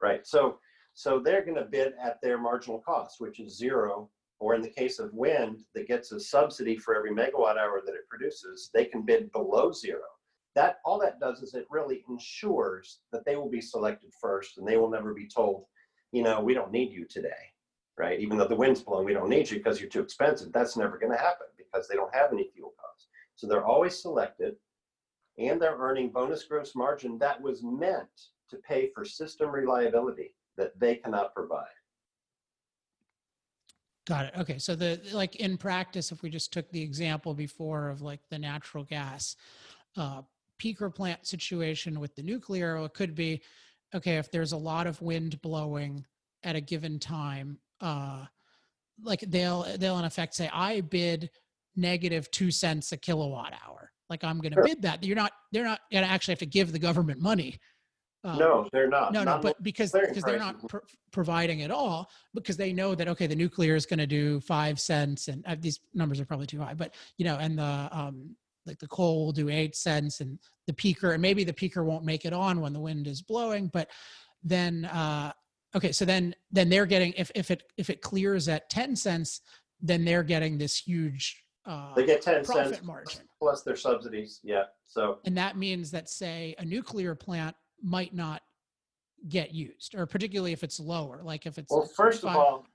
[0.00, 0.26] right?
[0.26, 0.58] So,
[0.94, 4.10] so they're going to bid at their marginal cost, which is zero.
[4.40, 7.94] Or in the case of wind that gets a subsidy for every megawatt hour that
[7.94, 10.00] it produces, they can bid below zero.
[10.54, 14.66] That, all that does is it really ensures that they will be selected first and
[14.66, 15.64] they will never be told,
[16.12, 17.30] you know, we don't need you today,
[17.96, 18.20] right?
[18.20, 20.52] Even though the wind's blowing, we don't need you because you're too expensive.
[20.52, 23.06] That's never going to happen because they don't have any fuel costs.
[23.34, 24.56] So they're always selected
[25.38, 28.08] and they're earning bonus gross margin that was meant
[28.50, 31.64] to pay for system reliability that they cannot provide.
[34.06, 34.32] Got it.
[34.36, 34.58] Okay.
[34.58, 38.38] So the like in practice, if we just took the example before of like the
[38.38, 39.36] natural gas
[39.96, 40.22] uh,
[40.62, 43.42] peaker plant situation with the nuclear, it could be
[43.94, 46.04] okay if there's a lot of wind blowing
[46.44, 47.58] at a given time.
[47.80, 48.24] Uh,
[49.02, 51.30] like they'll they'll in effect say, I bid
[51.74, 53.90] negative two cents a kilowatt hour.
[54.08, 54.64] Like I'm going to Sure.
[54.64, 55.02] bid that.
[55.04, 55.32] You're not.
[55.52, 57.58] They're not going to actually have to give the government money.
[58.24, 59.12] Um, No, they're not.
[59.12, 60.78] no, no, but because because they're not pr-
[61.10, 64.78] providing at all because they know that okay, the nuclear is going to do five
[64.78, 68.36] cents, and uh, these numbers are probably too high, but you know, and the um
[68.66, 72.04] like the coal will do eight cents, and the peaker, and maybe the peaker won't
[72.04, 73.88] make it on when the wind is blowing, but
[74.42, 75.32] then uh
[75.74, 79.40] okay, so then then they're getting if if it if it clears at ten cents,
[79.80, 83.20] then they're getting this huge uh They get 10 profit cents margin.
[83.38, 84.40] plus their subsidies.
[84.42, 84.64] Yeah.
[84.86, 88.42] So And that means that, say, a nuclear plant might not
[89.28, 91.70] get used, or particularly if it's lower, like if it's.
[91.72, 92.66] Well, first of all,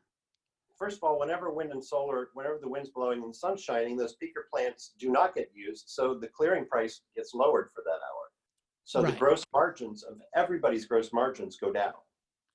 [0.77, 3.97] first of all, whenever wind and solar, whenever the wind's blowing and the sun's shining,
[3.97, 5.85] those peaker plants do not get used.
[5.87, 8.27] So the clearing price gets lowered for that hour.
[8.85, 11.93] So the gross margins of everybody's gross margins go down.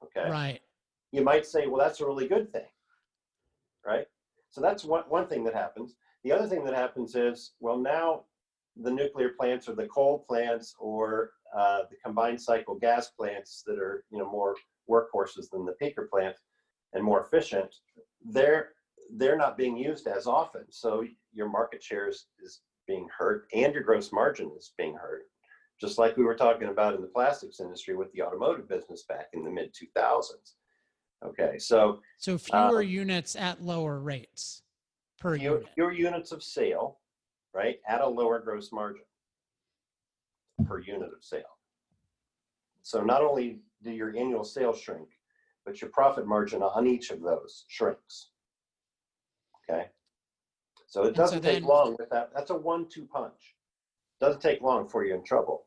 [0.02, 0.30] Okay.
[0.30, 0.60] Right.
[1.10, 2.68] You might say, well, that's a really good thing.
[3.84, 4.06] Right.
[4.50, 5.94] So that's one, one thing that happens.
[6.24, 8.22] The other thing that happens is, well, now
[8.76, 13.78] the nuclear plants or the coal plants or uh, the combined cycle gas plants that
[13.78, 14.56] are, you know, more
[14.88, 16.40] workhorses than the peaker plants
[16.94, 17.74] and more efficient,
[18.26, 18.70] they're
[19.16, 20.64] they're not being used as often.
[20.70, 25.22] So your market share is, is being hurt and your gross margin is being hurt.
[25.80, 29.26] Just like we were talking about in the plastics industry with the automotive business back
[29.32, 30.54] in the mid 2000s.
[31.24, 34.62] Okay, so So fewer um, units at lower rates
[35.18, 35.68] per your, unit.
[35.76, 36.98] your units of sale,
[37.54, 39.04] right, at a lower gross margin
[40.66, 41.58] per unit of sale.
[42.82, 45.08] So not only do your annual sales shrink,
[45.64, 48.30] but your profit margin on each of those shrinks.
[49.68, 49.86] Okay?
[50.86, 52.30] So it doesn't take then- long with that.
[52.34, 53.56] That's a one-two punch.
[54.20, 55.66] Doesn't take long for you in trouble.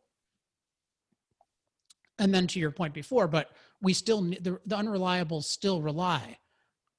[2.20, 6.38] And then to your point before, but we still need the, the unreliables still rely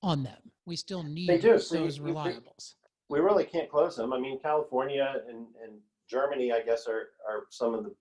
[0.02, 0.37] on them.
[0.66, 2.74] We still need they do, so those you- reliables.
[3.09, 4.12] we really can't close them.
[4.12, 5.78] I mean, California and, and
[6.11, 7.94] Germany, I guess, are, are some of the,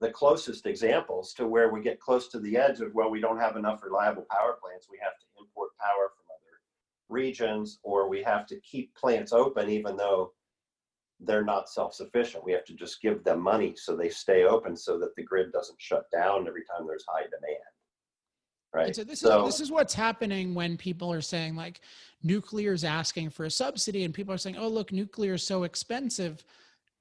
[0.00, 3.38] the closest examples to where we get close to the edge of, well, we don't
[3.38, 4.88] have enough reliable power plants.
[4.90, 6.60] We have to import power from other
[7.08, 10.32] regions, or we have to keep plants open even though
[11.20, 12.42] they're not self-sufficient.
[12.44, 15.52] We have to just give them money so they stay open so that the grid
[15.52, 17.58] doesn't shut down every time there's high demand.
[18.72, 18.86] Right?
[18.86, 21.80] And so this So- is this is what's happening when people are saying like
[22.22, 25.64] nuclear is asking for a subsidy and people are saying, "Oh, look, nuclear is so
[25.64, 26.42] expensive,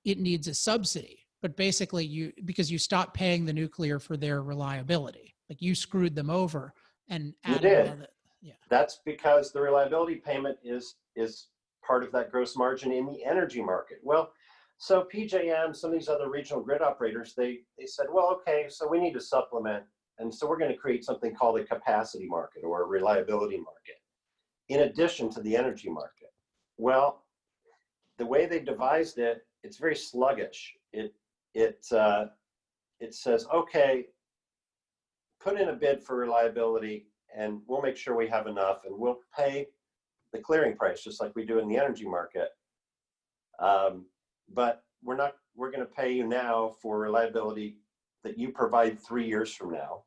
[0.04, 4.42] it needs a subsidy." But basically you because you stopped paying the nuclear for their
[4.42, 5.36] reliability.
[5.50, 6.74] Like you screwed them over
[7.10, 8.08] and You did.
[8.42, 11.48] the That's because the reliability payment is, is
[11.86, 14.00] part of that gross margin in the energy market.
[14.04, 14.32] Well,
[14.78, 18.88] so PJM, some of these other regional grid operators, they, they said, well, okay, so
[18.88, 19.84] we need to supplement.
[20.20, 23.96] And so we're going to create something called a capacity market or a reliability market
[24.70, 26.30] in addition to the energy market.
[26.78, 27.24] Well,
[28.18, 30.74] the way they devised it it's very sluggish.
[30.94, 31.14] It
[31.54, 32.26] it uh,
[33.00, 34.06] it says, okay,
[35.40, 39.20] put in a bid for reliability, and we'll make sure we have enough, and we'll
[39.36, 39.68] pay
[40.34, 42.50] the clearing price just like we do in the energy market.
[43.60, 44.06] Um,
[44.54, 45.36] but we're not.
[45.56, 47.78] We're going to pay you now for reliability
[48.24, 50.04] that you provide three years from now.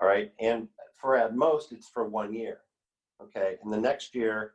[0.00, 2.58] All right, and for at most, it's for one year.
[3.22, 4.52] Okay, and the next year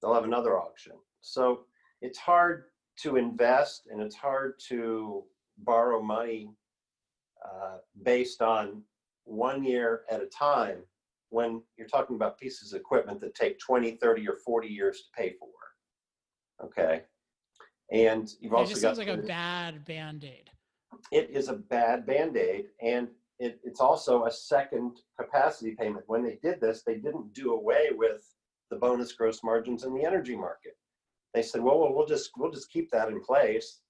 [0.00, 0.92] they'll have another auction.
[1.20, 1.64] So
[2.02, 2.64] it's hard
[3.02, 5.24] to invest and it's hard to
[5.58, 6.50] borrow money
[7.44, 8.82] uh, based on
[9.24, 10.78] one year at a time
[11.30, 15.04] when you're talking about pieces of equipment that take 20, 30, or 40 years to
[15.22, 15.48] pay for.
[16.64, 17.02] Okay.
[17.92, 20.50] And you've It also just got sounds like a bad band-aid.
[21.12, 26.38] it is a bad band-aid and it, it's also a second capacity payment when they
[26.42, 28.22] did this they didn't do away with
[28.70, 30.76] the bonus gross margins in the energy market
[31.34, 33.80] they said well, well we'll just we'll just keep that in place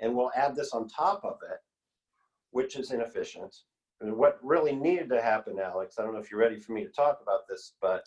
[0.00, 1.58] and we'll add this on top of it
[2.50, 3.54] which is inefficient
[4.00, 6.82] and what really needed to happen alex i don't know if you're ready for me
[6.84, 8.04] to talk about this but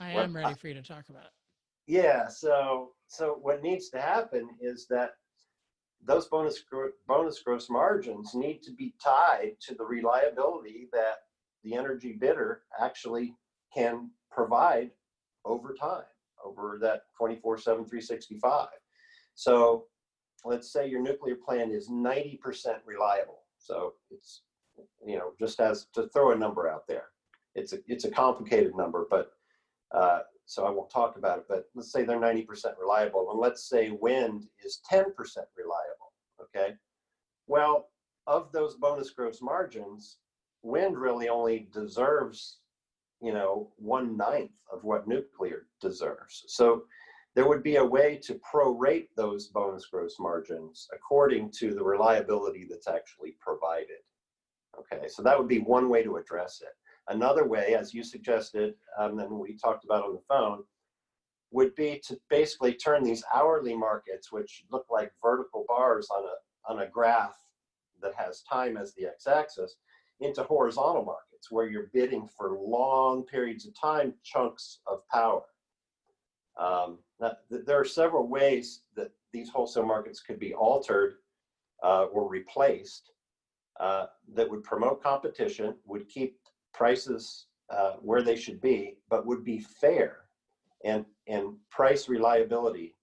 [0.00, 1.30] I am I- ready for you to talk about it.
[1.86, 5.12] yeah, so so what needs to happen is that
[6.04, 6.62] those bonus
[7.08, 11.16] bonus gross margins need to be tied to the reliability that
[11.64, 13.34] the energy bidder actually
[13.74, 14.90] can provide
[15.44, 16.04] over time,
[16.44, 18.68] over that 24/7 365.
[19.34, 19.86] So
[20.44, 22.40] let's say your nuclear plant is 90%
[22.86, 23.42] reliable.
[23.58, 24.42] So it's
[25.04, 27.06] you know just as to throw a number out there.
[27.54, 29.32] It's a it's a complicated number, but
[29.92, 32.46] uh, so I won't talk about it, but let's say they're 90%
[32.80, 36.74] reliable, and let's say wind is 10% reliable, okay?
[37.46, 37.90] Well,
[38.26, 40.16] of those bonus gross margins,
[40.62, 42.60] wind really only deserves,
[43.20, 46.44] you know, one ninth of what nuclear deserves.
[46.48, 46.84] So
[47.34, 52.66] there would be a way to prorate those bonus gross margins according to the reliability
[52.68, 54.02] that's actually provided.
[54.78, 56.74] Okay, so that would be one way to address it.
[57.08, 60.62] Another way, as you suggested, um, and we talked about on the phone,
[61.50, 66.70] would be to basically turn these hourly markets, which look like vertical bars on a
[66.70, 67.36] on a graph
[68.02, 69.76] that has time as the x-axis,
[70.20, 75.42] into horizontal markets where you're bidding for long periods of time, chunks of power.
[76.58, 81.14] Um, now, th- there are several ways that these wholesale markets could be altered
[81.82, 83.12] uh, or replaced
[83.78, 86.38] uh, that would promote competition, would keep
[86.74, 90.28] prices uh, where they should be, but would be fair
[90.84, 92.94] and and price reliability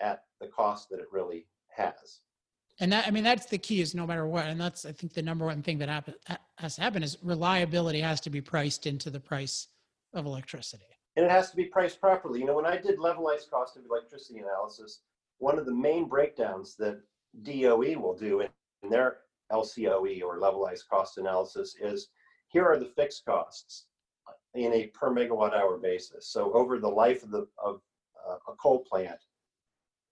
[0.00, 2.20] at the cost that it really has.
[2.80, 4.46] And that, I mean, that's the key is no matter what.
[4.46, 6.14] And that's, I think the number one thing that happen,
[6.58, 9.68] has to happen is reliability has to be priced into the price
[10.14, 10.84] of electricity.
[11.16, 12.38] And it has to be priced properly.
[12.38, 15.00] You know, when I did levelized cost of electricity analysis,
[15.38, 17.00] one of the main breakdowns that
[17.42, 18.48] DOE will do in,
[18.88, 19.18] their
[19.50, 22.08] LCOE or levelized cost analysis is
[22.48, 23.86] here are the fixed costs
[24.54, 26.28] in a per megawatt hour basis.
[26.28, 27.80] So over the life of the of
[28.28, 29.18] uh, a coal plant,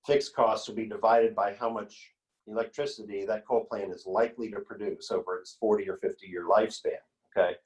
[0.04, 2.10] fixed costs will be divided by how much
[2.46, 6.98] electricity that coal plant is likely to produce over its 40 or 50 year lifespan.
[7.36, 7.56] Okay,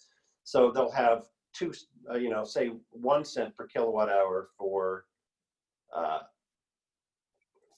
[0.44, 1.72] so they'll have two,
[2.10, 5.04] uh, you know, say one cent per kilowatt hour for
[5.94, 6.20] uh,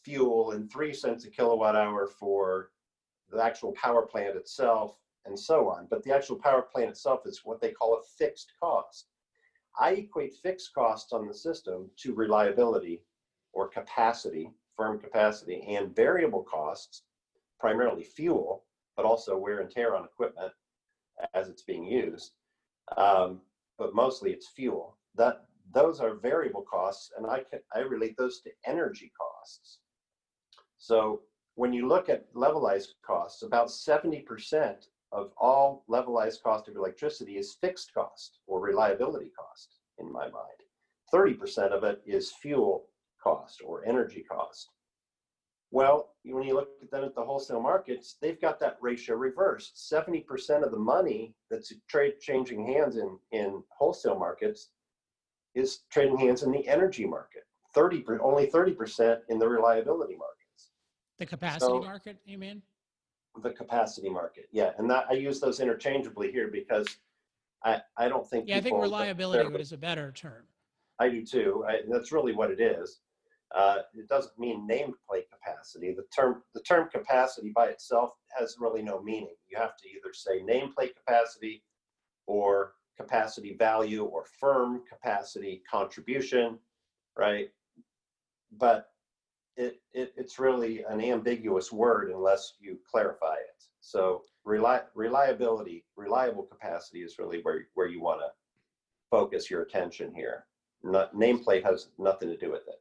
[0.04, 2.70] fuel and three cents a kilowatt hour for
[3.30, 5.86] the actual power plant itself and so on.
[5.90, 9.06] But the actual power plant itself is what they call a fixed cost.
[9.78, 13.02] I equate fixed costs on the system to reliability
[13.52, 14.50] or capacity,
[14.82, 17.02] firm capacity, and variable costs,
[17.60, 18.64] primarily fuel,
[18.96, 20.52] but also wear and tear on equipment
[21.34, 22.32] as it's being used.
[22.96, 23.40] Um,
[23.78, 24.98] but mostly it's fuel.
[25.14, 29.78] That those are variable costs, and I can I relate those to energy costs.
[30.78, 31.20] So
[31.54, 37.56] when you look at levelized costs, about 70% of all levelized cost of electricity is
[37.60, 40.58] fixed cost or reliability cost in my mind.
[41.14, 42.86] 30% of it is fuel
[43.22, 44.70] cost or energy cost.
[45.70, 49.76] Well, when you look at them at the wholesale markets, they've got that ratio reversed.
[49.90, 54.70] 70% of the money that's trade changing hands in, in wholesale markets
[55.54, 57.44] is trading hands in the energy market.
[57.74, 60.72] 30 only 30% in the reliability markets
[61.18, 62.62] The capacity So- market, you mean?
[63.42, 64.46] the capacity market.
[64.52, 66.86] Yeah, and that I use those interchangeably here because
[67.64, 70.44] I I don't think Yeah, I think reliability is a better term.
[70.98, 71.64] I do too.
[71.66, 73.00] I, that's really what it is.
[73.54, 75.92] Uh, it doesn't mean nameplate capacity.
[75.94, 79.34] The term the term capacity by itself has really no meaning.
[79.50, 81.62] You have to either say nameplate capacity
[82.26, 86.58] or capacity value or firm capacity contribution,
[87.18, 87.48] right?
[88.58, 88.88] But
[89.56, 93.64] it, it it's really an ambiguous word unless you clarify it.
[93.80, 98.28] So reli- reliability, reliable capacity is really where where you want to
[99.10, 100.46] focus your attention here.
[100.82, 102.71] Not, nameplate has nothing to do with it.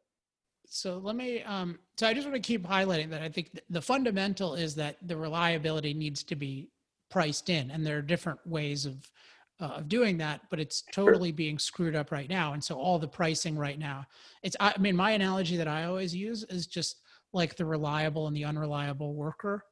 [0.74, 3.66] So let me, um, so I just want to keep highlighting that I think th-
[3.70, 6.70] the fundamental is that the reliability needs to be
[7.10, 9.12] priced in and there are different ways of,
[9.60, 12.54] uh, of doing that, but it's totally being screwed up right now.
[12.54, 14.06] And so all the pricing right now,
[14.44, 17.02] it's, I mean, my analogy that I always use is just
[17.34, 19.66] like the reliable and the unreliable worker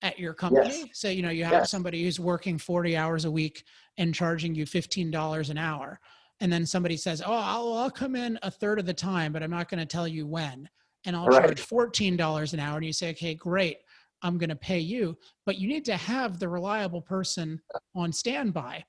[0.00, 0.78] at your company.
[0.86, 0.88] Yes.
[0.94, 1.70] So, you know, you have Yes.
[1.70, 3.64] somebody who's working 40 hours a week
[3.98, 6.00] and charging you $15 an hour.
[6.40, 9.42] And then somebody says, Oh, I'll, I'll come in a third of the time, but
[9.42, 10.68] I'm not going to tell you when.
[11.04, 11.56] And I'll Right.
[11.56, 12.76] charge $14 an hour.
[12.76, 13.78] And you say, Okay, great.
[14.22, 15.16] I'm going to pay you.
[15.46, 17.60] But you need to have the reliable person
[17.94, 18.84] on standby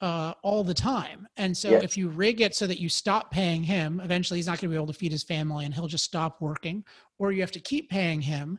[0.00, 1.26] uh, all the time.
[1.36, 1.82] And so Yes.
[1.84, 4.74] if you rig it so that you stop paying him, eventually he's not going to
[4.74, 6.84] be able to feed his family and he'll just stop working.
[7.18, 8.58] Or you have to keep paying him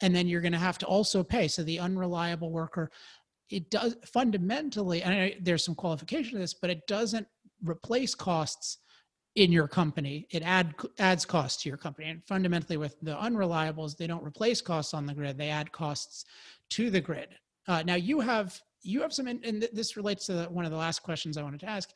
[0.00, 1.48] and then you're going to have to also pay.
[1.48, 2.90] So the unreliable worker,
[3.50, 7.26] it does fundamentally, and I, there's some qualification to this, but it doesn't
[7.62, 8.78] replace costs
[9.34, 10.26] in your company.
[10.30, 12.08] It add adds costs to your company.
[12.08, 16.24] And fundamentally, with the unreliables, they don't replace costs on the grid; they add costs
[16.70, 17.28] to the grid.
[17.68, 21.02] Uh, now you have you have some, and this relates to one of the last
[21.02, 21.90] questions I wanted to ask.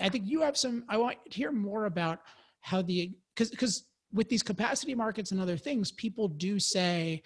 [0.00, 0.84] I think you have some.
[0.88, 2.20] I want to hear more about
[2.60, 7.22] how the because because with these capacity markets and other things, people do say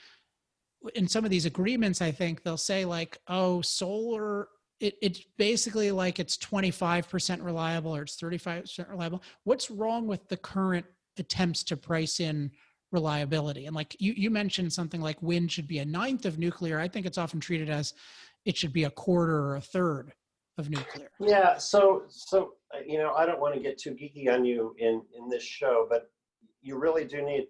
[0.95, 4.49] in some of these agreements, I think they'll say like, oh, solar,
[4.81, 9.23] it, it's basically like it's 25% reliable or it's 35% reliable.
[9.45, 10.87] What's wrong with the current
[11.19, 12.51] attempts to price in
[12.93, 13.67] reliability?
[13.67, 16.79] And like you, you mentioned something like wind should be a ninth of nuclear.
[16.79, 17.95] I think it's often treated as
[18.45, 20.13] it should be a quarter or a third
[20.59, 21.11] of nuclear.
[21.21, 21.57] Yeah.
[21.59, 22.55] So so
[22.85, 25.87] you know I don't want to get too geeky on you in in this show,
[25.89, 26.11] but
[26.63, 27.47] you really do need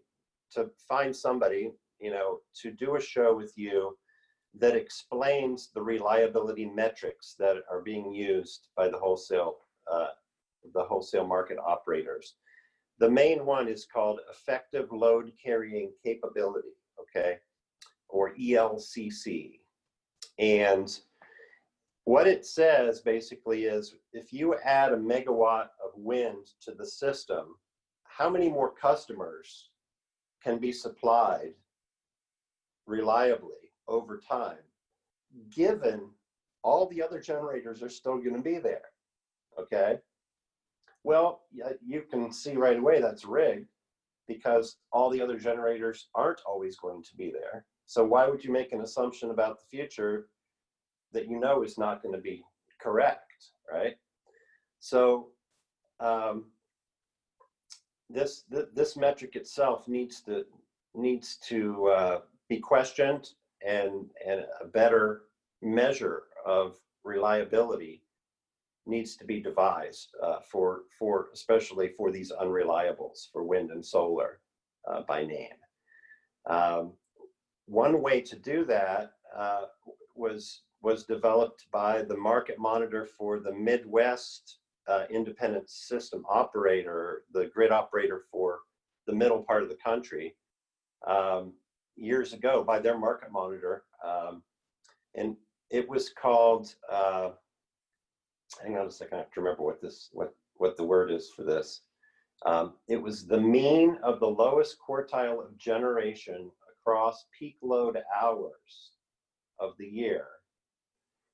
[0.52, 3.96] to find somebody you know to do a show with you
[4.54, 9.56] that explains the reliability metrics that are being used by the wholesale
[9.92, 10.08] uh,
[10.74, 12.34] the wholesale market operators.
[12.98, 17.38] The main one is called effective load carrying capability, okay,
[18.08, 19.60] or ELCC,
[20.38, 20.98] and
[22.04, 27.54] what it says basically is if you add a megawatt of wind to the system,
[28.04, 29.70] how many more customers
[30.42, 31.52] can be supplied
[32.86, 34.58] reliably over time,
[35.50, 36.08] given
[36.62, 38.90] all the other generators are still going to be there?
[39.58, 39.98] Okay.
[41.04, 41.42] Well,
[41.84, 43.68] you can see right away that's rigged
[44.26, 47.64] because all the other generators aren't always going to be there.
[47.86, 50.28] So, why would you make an assumption about the future
[51.12, 52.44] that you know is not going to be
[52.78, 53.96] correct, right?
[54.80, 55.28] So
[56.00, 56.46] um,
[58.08, 60.44] this th- this metric itself needs to
[60.94, 63.30] needs to uh, be questioned,
[63.66, 65.22] and and a better
[65.62, 68.02] measure of reliability
[68.86, 74.40] needs to be devised uh, for for especially for these unreliables for wind and solar
[74.90, 75.48] uh, by name.
[76.48, 76.92] Um,
[77.66, 79.62] one way to do that uh,
[80.14, 87.46] was was developed by the market monitor for the Midwest uh, independent system operator, the
[87.46, 88.60] grid operator for
[89.06, 90.34] the middle part of the country,
[91.06, 91.52] um,
[91.98, 93.84] years ago by their market monitor.
[94.06, 94.42] Um,
[95.14, 95.36] and
[95.70, 97.30] it was called, uh,
[98.62, 101.30] hang on a second, I have to remember what this, what, what the word is
[101.30, 101.82] for this.
[102.46, 108.92] Um, it was the mean of the lowest quartile of generation across peak load hours
[109.58, 110.26] of the year.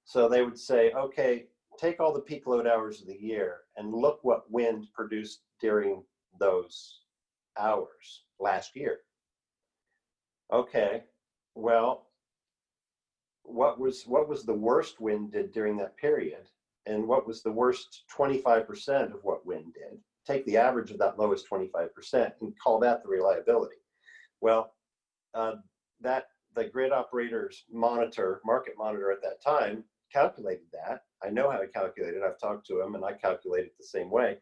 [0.07, 1.45] So they would say, okay,
[1.79, 6.03] take all the peak load hours of the year and look what wind produced during
[6.39, 7.01] those
[7.59, 9.01] hours last year.
[10.55, 11.03] Okay,
[11.57, 12.07] well,
[13.43, 16.49] what was what was the worst wind did during that period,
[16.87, 19.99] and what was the worst 25% of what wind did?
[20.25, 23.83] Take the average of that lowest 25% and call that the reliability.
[24.41, 24.75] Well,
[25.35, 25.55] uh,
[26.01, 29.83] that the grid operators monitor, market monitor at that time,
[30.13, 31.03] calculated that.
[31.21, 32.23] I know how to calculate it.
[32.23, 34.39] I've talked to them and I calculate it the same way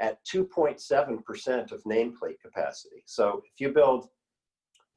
[0.00, 3.02] at 2.7% of nameplate capacity.
[3.04, 4.08] So if you build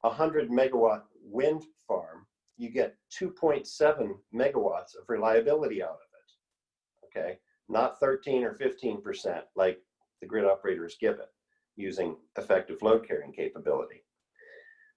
[0.08, 2.26] 100 megawatt wind farm,
[2.56, 7.18] you get 2.7 megawatts of reliability out of it.
[7.18, 7.38] Okay,
[7.68, 9.80] not 13 or 15% like
[10.20, 11.30] the grid operators give it
[11.76, 14.02] using effective load carrying capability.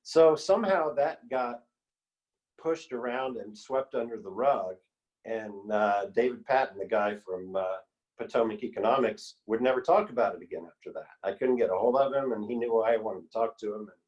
[0.03, 1.61] So somehow that got
[2.61, 4.75] pushed around and swept under the rug.
[5.25, 7.63] And uh, David Patton, the guy from uh,
[8.17, 11.07] Potomac Economics, would never talk about it again after that.
[11.23, 13.73] I couldn't get a hold of him, and he knew I wanted to talk to
[13.73, 13.81] him.
[13.81, 13.98] And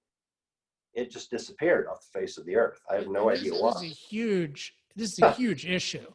[0.94, 2.82] it just disappeared off the face of the earth.
[2.90, 3.70] I have no this, idea this why.
[3.72, 4.76] Is a huge.
[4.96, 6.06] This is a huge issue.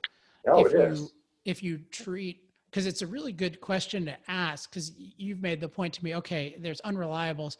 [0.46, 1.12] No, if it you is.
[1.44, 5.68] if you treat because it's a really good question to ask because you've made the
[5.68, 6.14] point to me.
[6.16, 7.56] Okay, there's unreliables,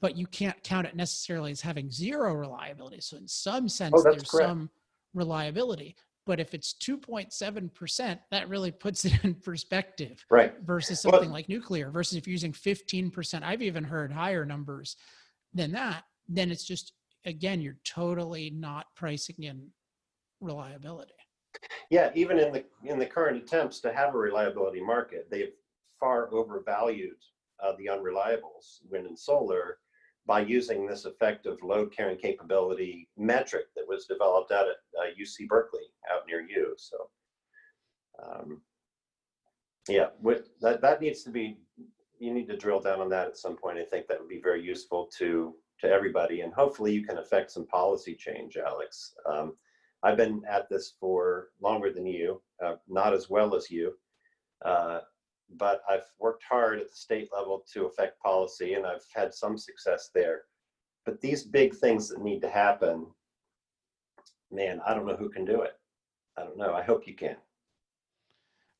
[0.00, 3.00] but you can't count it necessarily as having zero reliability.
[3.00, 4.48] So in some sense, Oh, there's correct.
[4.48, 4.70] some
[5.14, 5.94] reliability.
[6.26, 10.54] But if it's 2.7%, that really puts it in perspective Right.
[10.62, 14.96] versus Well- something like nuclear versus if you're using 15%, I've even heard higher numbers
[15.54, 16.92] than that, then it's just,
[17.24, 19.68] again, you're totally not pricing in
[20.40, 21.12] reliability.
[21.90, 25.52] Yeah, even in the in the current attempts to have a reliability market, they've
[25.98, 27.16] far overvalued
[27.62, 29.78] uh, the unreliables, wind and solar,
[30.26, 35.48] by using this effective load carrying capability metric that was developed out at uh, UC
[35.48, 35.80] Berkeley,
[36.12, 36.74] out near you.
[36.76, 36.96] So,
[38.22, 38.60] um,
[39.88, 41.58] yeah, with, that that needs to be.
[42.20, 43.78] You need to drill down on that at some point.
[43.78, 47.50] I think that would be very useful to to everybody, and hopefully you can affect
[47.50, 49.14] some policy change, Alex.
[49.26, 49.54] Um,
[50.02, 53.94] I've been at this for longer than you, uh, not as well as you,
[54.64, 55.00] uh,
[55.56, 59.56] but I've worked hard at the state level to affect policy, and I've had some
[59.56, 60.42] success there.
[61.04, 63.06] But these big things that need to happen,
[64.52, 65.72] man, I don't know who can do it.
[66.36, 66.74] I don't know.
[66.74, 67.36] I hope you can.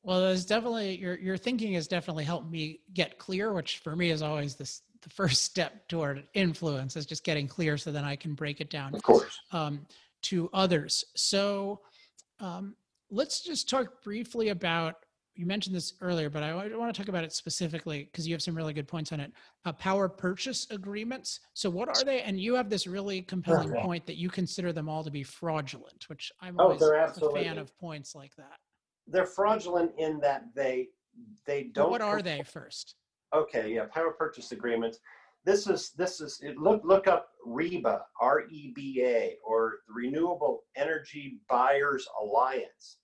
[0.03, 4.11] Well, there's definitely your your thinking has definitely helped me get clear, which for me
[4.11, 8.15] is always this the first step toward influence is just getting clear, so then I
[8.15, 9.39] can break it down Of course.
[9.51, 9.85] um,
[10.23, 11.05] to others.
[11.15, 11.81] So
[12.39, 12.75] um,
[13.09, 14.95] let's just talk briefly about.
[15.35, 18.41] You mentioned this earlier, but I want to talk about it specifically because you have
[18.41, 19.31] some really good points on it.
[19.63, 21.39] Uh, power purchase agreements.
[21.53, 22.21] So, what are they?
[22.23, 23.81] And you have this really compelling Okay.
[23.81, 27.57] point that you consider them all to be fraudulent, which I'm Oh, always a fan
[27.57, 28.57] of points like that.
[29.07, 30.89] They're fraudulent in that they
[31.45, 31.89] they don't.
[31.89, 32.95] what are they first?
[33.33, 34.99] Okay, yeah, power purchase agreements.
[35.45, 39.93] This is this is it, look look up REBA, R E B A, or the
[39.93, 42.97] Renewable Energy Buyers Alliance.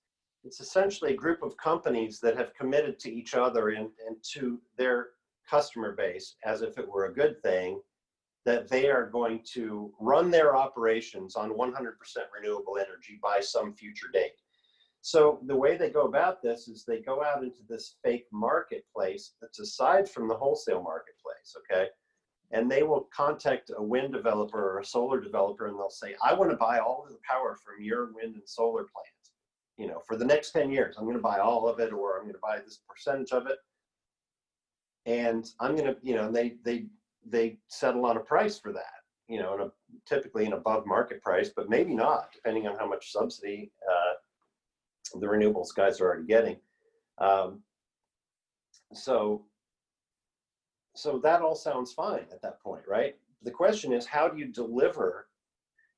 [0.43, 4.61] It's essentially a group of companies that have committed to each other and, and to
[4.77, 5.07] their
[5.49, 7.81] customer base as if it were a good thing
[8.45, 11.73] that they are going to run their operations on 100%
[12.33, 14.33] renewable energy by some future date.
[15.05, 19.33] So the way they go about this is they go out into this fake marketplace
[19.39, 21.89] that's aside from the wholesale marketplace, okay?
[22.49, 26.33] And they will contact a wind developer or a solar developer and they'll say, I
[26.33, 29.29] want to buy all of the power from your wind and solar plant.
[29.77, 32.17] You know, for the next 10 years, I'm going to buy all of it or
[32.17, 33.59] I'm going to buy this percentage of it.
[35.05, 36.87] And I'm going to, you know, and they they
[37.23, 39.71] they settle on a price for that, you know,
[40.07, 44.14] typically an above market price, but maybe not, depending on how much subsidy uh,
[45.19, 46.57] the renewables guys are already getting.
[47.17, 47.61] Um,
[48.93, 49.45] so,
[50.95, 53.15] so that all sounds fine at that point, right?
[53.43, 55.27] The question is, how do you deliver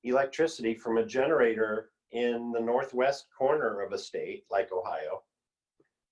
[0.03, 5.23] electricity from a generator in the northwest corner of a state like Ohio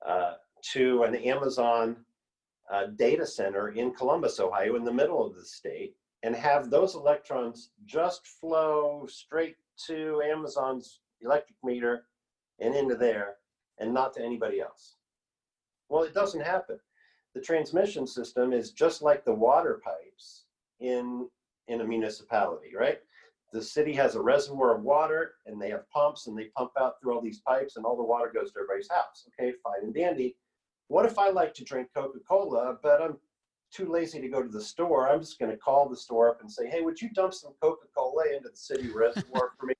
[0.05, 0.33] uh,
[0.73, 1.97] to an Amazon
[2.71, 6.95] uh, data center in Columbus, Ohio, in the middle of the state, and have those
[6.95, 9.55] electrons just flow straight
[9.87, 12.05] to Amazon's electric meter
[12.59, 13.35] and into there
[13.79, 14.95] and not to anybody else.
[15.89, 16.79] Well, it doesn't happen.
[17.33, 20.45] The transmission system is just like the water pipes
[20.79, 21.27] in
[21.67, 22.99] in a municipality, right?
[23.51, 26.99] The city has a reservoir of water and they have pumps and they pump out
[26.99, 29.27] through all these pipes and all the water goes to everybody's house.
[29.29, 30.35] Okay, fine and dandy.
[30.87, 33.17] What if I like to drink Coca-Cola, but I'm
[33.71, 35.09] too lazy to go to the store?
[35.09, 37.53] I'm just going to call the store up and say, "Hey, would you dump some
[37.61, 39.74] Coca-Cola into the city reservoir for me?"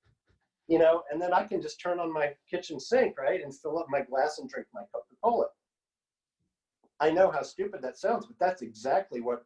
[0.67, 3.77] You know, and then I can just turn on my kitchen sink, right, and fill
[3.77, 5.45] up my glass and drink my Coca Cola.
[6.99, 9.43] I know how stupid that sounds, but that's exactly what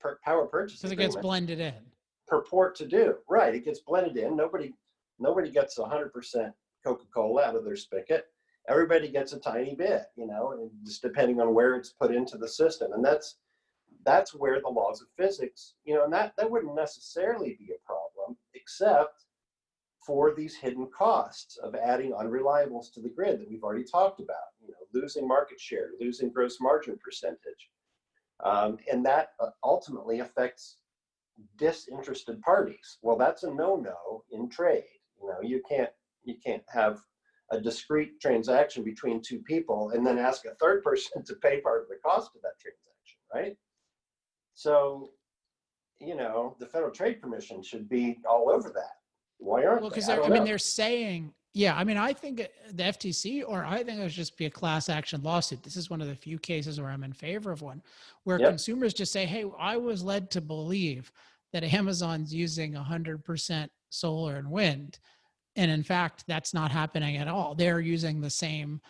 [0.00, 1.74] per- power purchase Because it gets blended in.
[2.28, 3.16] purport to do.
[3.28, 4.36] Right, it gets blended in.
[4.36, 4.72] Nobody,
[5.18, 6.52] nobody gets 100%
[6.84, 8.26] Coca Cola out of their spigot.
[8.68, 12.38] Everybody gets a tiny bit, you know, and just depending on where it's put into
[12.38, 13.36] the system, and that's
[14.06, 17.86] that's where the laws of physics, you know, and that that wouldn't necessarily be a
[17.86, 19.23] problem, except
[20.06, 24.52] for these hidden costs of adding unreliables to the grid that we've already talked about.
[24.60, 27.70] You know, losing market share, losing gross margin percentage,
[28.44, 30.76] um, and that uh, ultimately affects
[31.56, 32.98] disinterested parties.
[33.02, 34.84] Well, that's a no-no in trade.
[35.20, 35.90] You know, you can't
[36.24, 37.00] you can't have
[37.50, 41.82] a discrete transaction between two people and then ask a third person to pay part
[41.82, 43.56] of the cost of that transaction, right?
[44.54, 45.10] So,
[46.00, 48.96] you know, the Federal Trade Commission should be all over that.
[49.38, 49.94] Why aren't Well, they?
[49.96, 50.44] because I, I, mean, know.
[50.44, 54.10] they're saying, yeah, I mean, I think uh, the FTC, or I think it would
[54.10, 55.62] just be a class action lawsuit.
[55.62, 57.82] This is one of the few cases where I'm in favor of one,
[58.24, 58.48] where Yep.
[58.50, 61.12] consumers just say, hey, I was led to believe
[61.52, 64.98] that Amazon's using 100% solar and wind.
[65.56, 67.54] And in fact, that's not happening at all.
[67.54, 68.80] They're using the same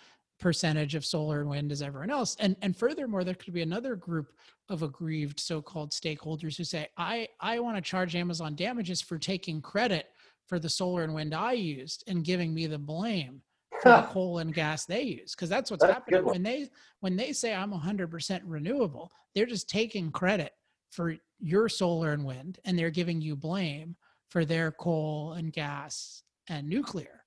[0.40, 2.36] percentage of solar and wind as everyone else.
[2.40, 4.32] And and furthermore, there could be another group
[4.70, 9.60] of aggrieved so-called stakeholders who say, I, I want to charge Amazon damages for taking
[9.60, 10.06] credit
[10.46, 13.42] for the solar and wind I used and giving me the blame
[13.82, 15.34] for the coal and gas they use.
[15.34, 16.24] Because that's what's That's happening.
[16.24, 16.68] When they
[17.00, 20.52] when they say I'm 100% renewable, they're just taking credit
[20.90, 23.96] for your solar and wind and they're giving you blame
[24.30, 27.24] for their coal and gas and nuclear.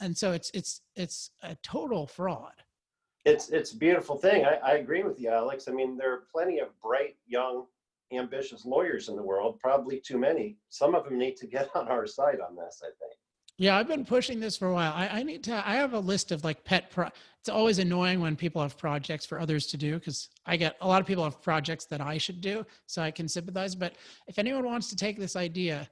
[0.00, 2.52] And so it's it's it's a total fraud.
[3.24, 4.44] It's it's a beautiful thing.
[4.44, 5.68] I, I agree with you, Alex.
[5.68, 7.66] I mean, there are plenty of bright, young,
[8.18, 9.58] ambitious lawyers in the world.
[9.60, 10.56] Probably too many.
[10.68, 12.82] Some of them need to get on our side on this.
[12.82, 13.14] I think.
[13.58, 14.92] Yeah, I've been pushing this for a while.
[14.94, 15.68] I, I need to.
[15.68, 16.90] I have a list of like pet.
[16.90, 20.76] Pro- it's always annoying when people have projects for others to do because I get
[20.80, 23.74] a lot of people have projects that I should do, so I can sympathize.
[23.74, 23.96] But
[24.26, 25.88] if anyone wants to take this idea,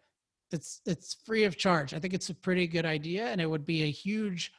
[0.52, 1.92] it's it's free of charge.
[1.92, 4.52] I think it's a pretty good idea, and it would be a huge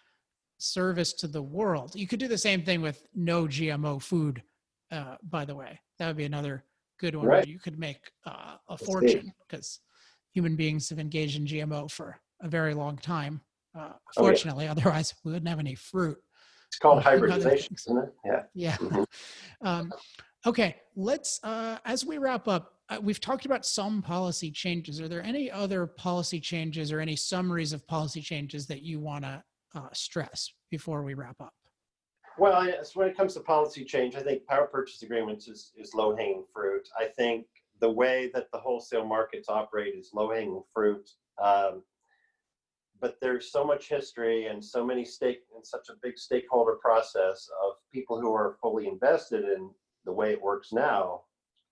[0.59, 1.95] service to the world.
[1.95, 4.43] You could do the same thing with no GMO food.
[4.91, 6.63] Uh, by the way, that would be another
[7.01, 7.27] good one.
[7.27, 9.79] where You could make uh, a fortune because
[10.31, 13.41] human beings have engaged in GMO for a very long time.
[13.77, 14.27] Uh, Oh, yeah.
[14.27, 16.17] fortunately, otherwise we wouldn't have any fruit.
[16.67, 18.13] It's called hybridization, isn't it?
[18.25, 18.43] Yeah.
[18.53, 18.77] Yeah.
[18.77, 19.05] Mhm.
[19.61, 19.91] um,
[20.45, 24.99] okay, let's, uh, as we wrap up, uh, we've talked about some policy changes.
[24.99, 29.23] Are there any other policy changes or any summaries of policy changes that you want
[29.23, 29.41] to
[29.75, 31.53] uh, stress before we wrap up?
[32.41, 36.15] Well, when it comes to policy change, I think power purchase agreements is, is low
[36.15, 36.89] hanging fruit.
[36.99, 37.45] I think
[37.79, 41.07] the way that the wholesale markets operate is low hanging fruit.
[41.39, 41.83] Um,
[42.99, 47.47] but there's so much history and so many stake and such a big stakeholder process
[47.63, 49.69] of people who are fully invested in
[50.05, 51.21] the way it works now.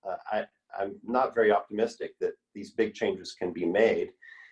[0.07, 0.45] Uh, I,
[0.80, 4.09] I'm not very optimistic that these big changes can be made.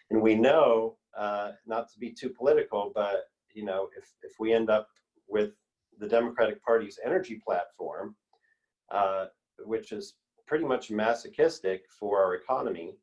[0.10, 4.52] And we know, uh, not to be too political, but you know, if if we
[4.52, 4.88] end up
[5.28, 5.52] with
[6.00, 8.16] the Democratic Party's energy platform,
[8.92, 9.26] uh,
[9.60, 12.96] which is pretty much masochistic for our economy,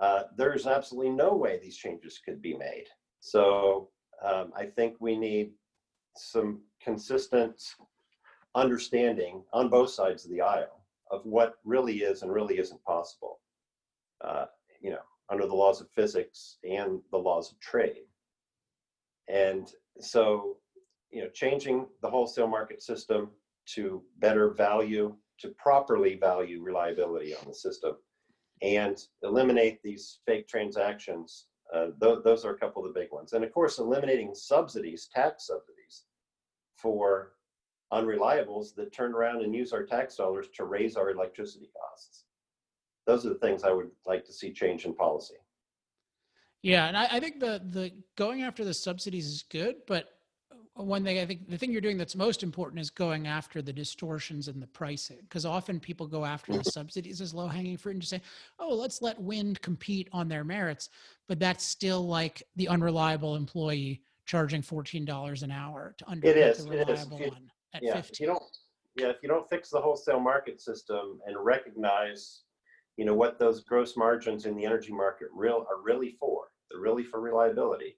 [0.00, 2.86] uh, there's absolutely no way these changes could be made.
[3.20, 3.88] So
[4.24, 5.52] um, I think we need
[6.16, 7.62] some consistent
[8.54, 13.40] understanding on both sides of the aisle of what really is and really isn't possible,
[14.24, 14.46] uh,
[14.80, 18.04] you know, under the laws of physics and the laws of trade.
[19.28, 20.56] And so
[21.10, 23.30] you know, changing the wholesale market system
[23.74, 27.96] to better value, to properly value reliability on the system,
[28.62, 31.46] and eliminate these fake transactions.
[31.74, 33.32] Uh, th- those are a couple of the big ones.
[33.32, 36.04] And of course, eliminating subsidies, tax subsidies
[36.76, 37.32] for
[37.92, 42.24] unreliables that turn around and use our tax dollars to raise our electricity costs.
[43.06, 45.34] Those are the things I would like to see change in policy.
[46.62, 50.19] Yeah, and I, I think the the going after the subsidies is good, but
[50.84, 53.72] one thing I think the thing you're doing that's most important is going after the
[53.72, 56.68] distortions in the pricing, because often people go after the mm-hmm.
[56.68, 58.22] subsidies as low hanging fruit and just say,
[58.58, 60.90] "Oh, let's let wind compete on their merits,"
[61.28, 66.64] but that's still like the unreliable employee charging fourteen dollars an hour to undercut is,
[66.64, 66.88] the it is.
[66.88, 68.42] reliable If you- one at yeah, if you don't,
[68.96, 72.42] yeah, if you don't fix the wholesale market system and recognize,
[72.96, 76.80] you know, what those gross margins in the energy market real are really for, they're
[76.80, 77.96] really for reliability,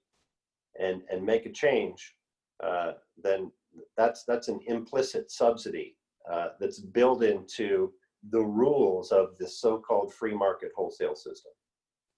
[0.79, 2.15] and and make a change,
[2.63, 3.51] uh, then
[3.97, 5.95] that's that's an implicit subsidy
[6.31, 7.91] uh, that's built into
[8.29, 11.51] the rules of the so-called free market wholesale system.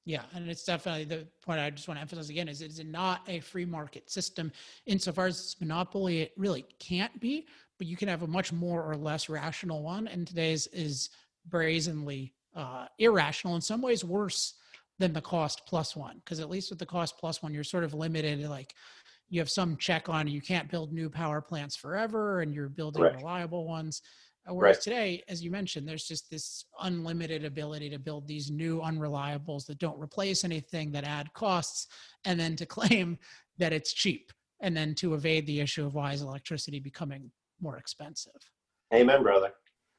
[0.05, 3.21] Yeah, and it's definitely the point I just want to emphasize again is it's not
[3.27, 4.51] a free market system
[4.85, 6.21] insofar as it's monopoly.
[6.21, 7.47] It really can't be,
[7.79, 10.07] but you can have a much more or less rational one.
[10.07, 11.09] And today's is
[11.49, 14.53] brazenly uh, irrational, in some ways worse
[14.99, 17.83] than the cost plus one, because at least with the cost plus one, you're sort
[17.83, 18.41] of limited.
[18.41, 18.75] To like
[19.29, 23.01] you have some check on you can't build new power plants forever, and you're building
[23.01, 23.15] Right.
[23.15, 24.01] reliable ones.
[24.47, 24.83] Uh, Whereas Right.
[24.83, 29.79] today, as you mentioned, there's just this unlimited ability to build these new unreliables that
[29.79, 31.87] don't replace anything, that add costs,
[32.25, 32.65] and then to
[33.05, 33.17] claim
[33.57, 37.77] that it's cheap, and then to evade the issue of why is electricity becoming more
[37.77, 38.33] expensive.
[38.93, 39.51] Amen, brother.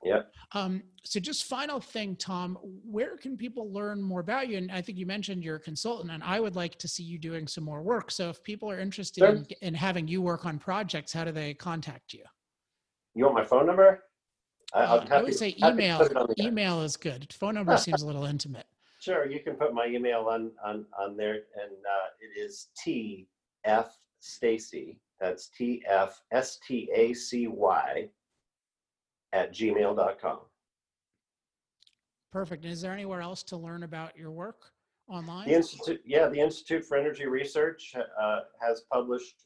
[0.06, 0.32] Yep.
[0.52, 4.56] Um, so, just final thing, Tom, where can people learn more about you?
[4.58, 7.18] And I think you mentioned you're a consultant, and I would like to see you
[7.18, 8.10] doing some more work.
[8.12, 9.30] So, if people are interested Sure.
[9.30, 12.22] in, in having you work on projects, how do they contact you?
[13.14, 14.04] You want my phone number?
[14.72, 15.98] I, Uh, I would say email.
[15.98, 17.32] put it on the- Email is good.
[17.32, 18.66] Phone number seems a little intimate.
[19.00, 23.26] Sure, you can put my email on on on there, and uh, it is T
[23.64, 25.00] F Stacy.
[25.20, 28.08] That's T F S T A C Y
[29.32, 30.38] at gmail.com.
[32.32, 32.64] Perfect.
[32.64, 34.70] And is there anywhere else to learn about your work
[35.08, 35.48] online?
[35.48, 39.36] The Institute, yeah, the Institute for Energy Research uh, has published,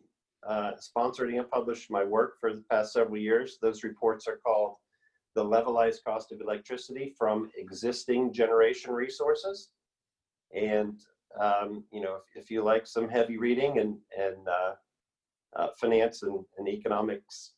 [0.46, 3.58] uh, sponsored and published my work for the past several years.
[3.60, 4.74] Those reports are called
[5.36, 9.68] the levelized cost of electricity from existing generation resources.
[10.52, 10.98] And,
[11.40, 14.72] um, you know, if, if, you like some heavy reading and, and uh,
[15.56, 17.52] uh finance and, and economics,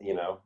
[0.00, 0.40] you know,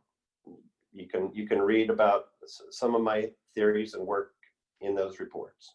[0.95, 2.27] you can, you can read about
[2.71, 4.33] some of my theories and work
[4.81, 5.75] in those reports.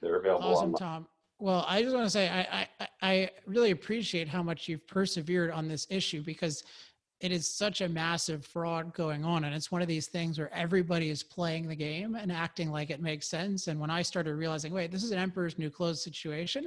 [0.00, 0.78] They're available awesome, online.
[0.78, 1.06] Tom.
[1.38, 5.50] Well, I just want to say I, I I really appreciate how much you've persevered
[5.50, 6.62] on this issue because
[7.20, 10.52] it is such a massive fraud going on, and it's one of these things where
[10.52, 13.68] everybody is playing the game and acting like it makes sense.
[13.68, 16.66] And when I started realizing, wait, this is an Emperor's New Clothes situation,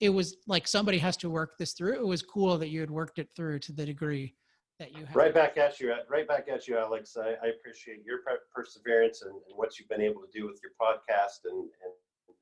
[0.00, 1.94] it was like somebody has to work this through.
[1.94, 4.34] It was cool that you had worked it through to the degree
[4.78, 5.16] that you have.
[5.16, 7.16] Right back at you, right back at you, Alex.
[7.16, 8.20] I, I appreciate your
[8.54, 11.94] perseverance and, and, what you've been able to do with your podcast and, and,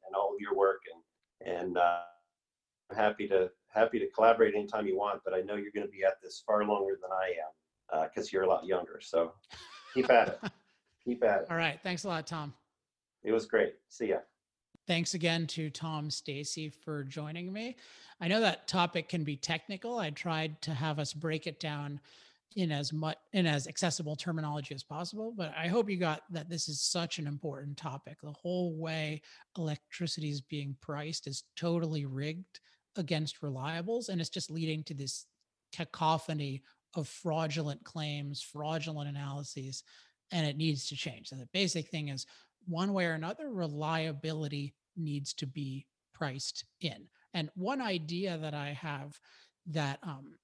[0.06, 0.80] and all of your work.
[0.92, 2.00] And, and uh,
[2.90, 5.92] I'm happy to, happy to collaborate anytime you want, but I know you're going to
[5.92, 7.34] be at this far longer than I
[8.02, 9.00] am because uh, you're a lot younger.
[9.00, 9.32] So
[9.94, 10.40] keep at it.
[11.04, 11.46] keep at it.
[11.50, 11.78] All right.
[11.82, 12.52] Thanks a lot, Tom.
[13.22, 13.74] It was great.
[13.88, 14.18] See ya.
[14.86, 17.76] Thanks again to Tom Stacy for joining me.
[18.20, 19.98] I know that topic can be technical.
[19.98, 22.00] I tried to have us break it down
[22.56, 26.48] in as much in as accessible terminology as possible but i hope you got that
[26.48, 28.18] this is such an important topic.
[28.22, 29.22] The whole way
[29.58, 32.60] electricity is being priced is totally rigged
[32.96, 35.26] against reliables and it's just leading to this
[35.72, 36.62] cacophony
[36.94, 39.82] of fraudulent claims fraudulent analyses
[40.32, 41.28] and it needs to change.
[41.28, 42.26] So the basic thing is
[42.66, 47.06] one way or another reliability needs to be priced in.
[47.34, 49.18] And one idea that i have
[49.66, 50.34] that um,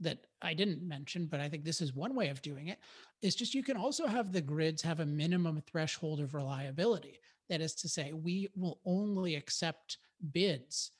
[0.00, 2.78] that I didn't mention, but I think this is one way of doing it,
[3.22, 7.20] is just you can also have the grids have a minimum threshold of reliability.
[7.48, 9.98] That is to say, we will only accept
[10.32, 10.92] bids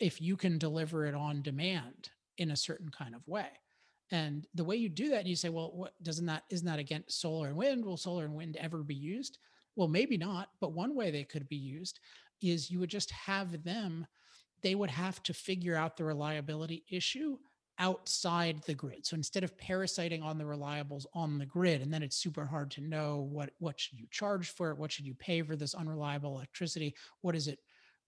[0.00, 3.48] if you can deliver it on demand in a certain kind of way.
[4.10, 7.20] And the way you do that, you say, well, what doesn't that isn't that against
[7.20, 7.84] solar and wind?
[7.84, 9.38] Will solar and wind ever be used?
[9.76, 12.00] Well, maybe not, but one way they could be used
[12.40, 14.06] is you would just have them,
[14.62, 17.38] they would have to figure out the reliability issue
[17.78, 19.06] outside the grid.
[19.06, 22.70] So instead of parasiting on the reliables on the grid, and then it's super hard
[22.72, 25.74] to know what what should you charge for it, what should you pay for this
[25.74, 27.58] unreliable electricity, what is it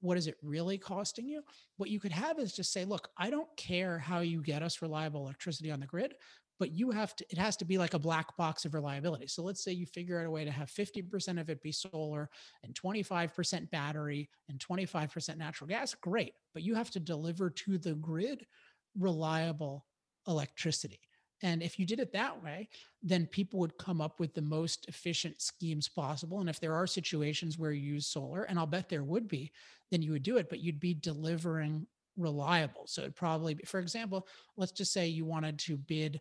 [0.01, 1.43] what is it really costing you?
[1.77, 4.81] What you could have is just say, look, I don't care how you get us
[4.81, 6.15] reliable electricity on the grid,
[6.59, 9.27] but you have to, it has to be like a black box of reliability.
[9.27, 12.29] So let's say you figure out a way to have 50% of it be solar
[12.63, 15.95] and 25% battery and 25% natural gas.
[15.95, 16.35] Great.
[16.53, 18.47] But you have to deliver to the grid
[18.99, 19.87] reliable
[20.27, 21.01] electricity.
[21.43, 22.69] And if you did it that way,
[23.03, 26.41] then people would come up with the most efficient schemes possible.
[26.41, 29.51] And if there are situations where you use solar, and I'll bet there would be,
[29.91, 31.87] then you would do it, but you'd be delivering
[32.17, 32.83] reliable.
[32.87, 34.27] So it'd probably be, for example,
[34.57, 36.21] let's just say you wanted to bid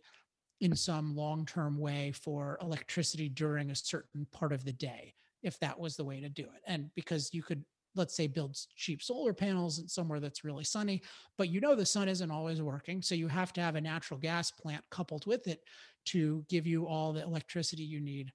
[0.60, 5.58] in some long term way for electricity during a certain part of the day, if
[5.60, 6.62] that was the way to do it.
[6.66, 7.64] And because you could
[7.94, 11.02] let's say builds cheap solar panels somewhere that's really sunny
[11.36, 14.18] but you know the sun isn't always working so you have to have a natural
[14.18, 15.60] gas plant coupled with it
[16.04, 18.32] to give you all the electricity you need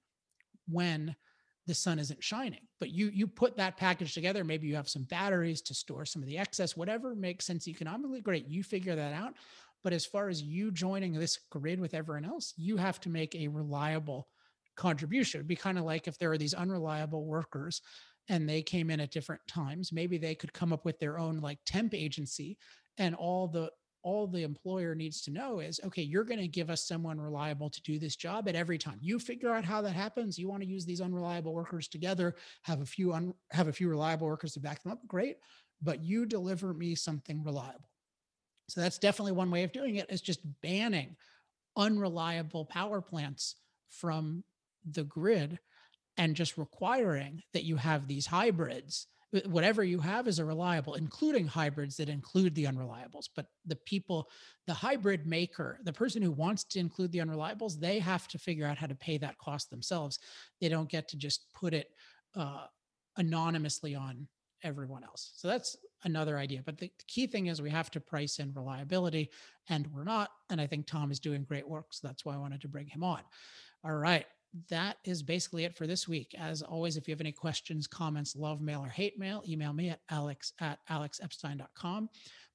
[0.68, 1.14] when
[1.66, 2.60] the sun isn't shining.
[2.78, 6.22] But you you put that package together maybe you have some batteries to store some
[6.22, 9.34] of the excess whatever makes sense economically great you figure that out.
[9.82, 13.34] But as far as you joining this grid with everyone else you have to make
[13.34, 14.28] a reliable
[14.76, 15.38] contribution.
[15.38, 17.80] It'd be kind of like if there are these unreliable workers
[18.28, 21.38] and they came in at different times maybe they could come up with their own
[21.38, 22.56] like temp agency
[22.98, 23.70] and all the
[24.02, 27.68] all the employer needs to know is okay you're going to give us someone reliable
[27.68, 28.98] to do this job at every time.
[29.00, 32.82] You figure out how that happens you want to use these unreliable workers together have
[32.82, 35.38] a few un, have a few reliable workers to back them up great
[35.82, 37.90] but you deliver me something reliable.
[38.68, 41.16] So that's definitely one way of doing it is just banning
[41.76, 43.56] unreliable power plants
[43.90, 44.42] from
[44.90, 45.58] the grid
[46.16, 49.06] and just requiring that you have these hybrids
[49.44, 54.28] whatever you have is a reliable including hybrids that include the unreliables but the people
[54.66, 58.66] the hybrid maker the person who wants to include the unreliables they have to figure
[58.66, 60.18] out how to pay that cost themselves.
[60.60, 61.88] They don't get to just put it
[62.34, 62.66] uh,
[63.16, 64.28] anonymously on
[64.62, 65.32] everyone else.
[65.36, 68.52] So that's another idea but the, the key thing is we have to price in
[68.54, 69.30] reliability
[69.70, 72.38] and we're not and i think tom is doing great work so that's why i
[72.38, 73.20] wanted to bring him on.
[73.82, 74.26] All right
[74.68, 76.34] that is basically it for this week.
[76.38, 79.90] As always, if you have any questions, comments, love mail, or hate mail, email me
[79.90, 82.08] at alex at alexepstein.com.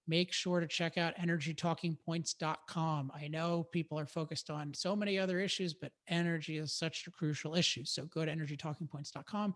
[0.08, 3.12] make sure to check out energytalkingpoints.com.
[3.16, 7.12] I know people are focused on so many other issues, but energy is such a
[7.12, 7.86] crucial issue.
[7.86, 9.56] So go to energytalkingpoints.com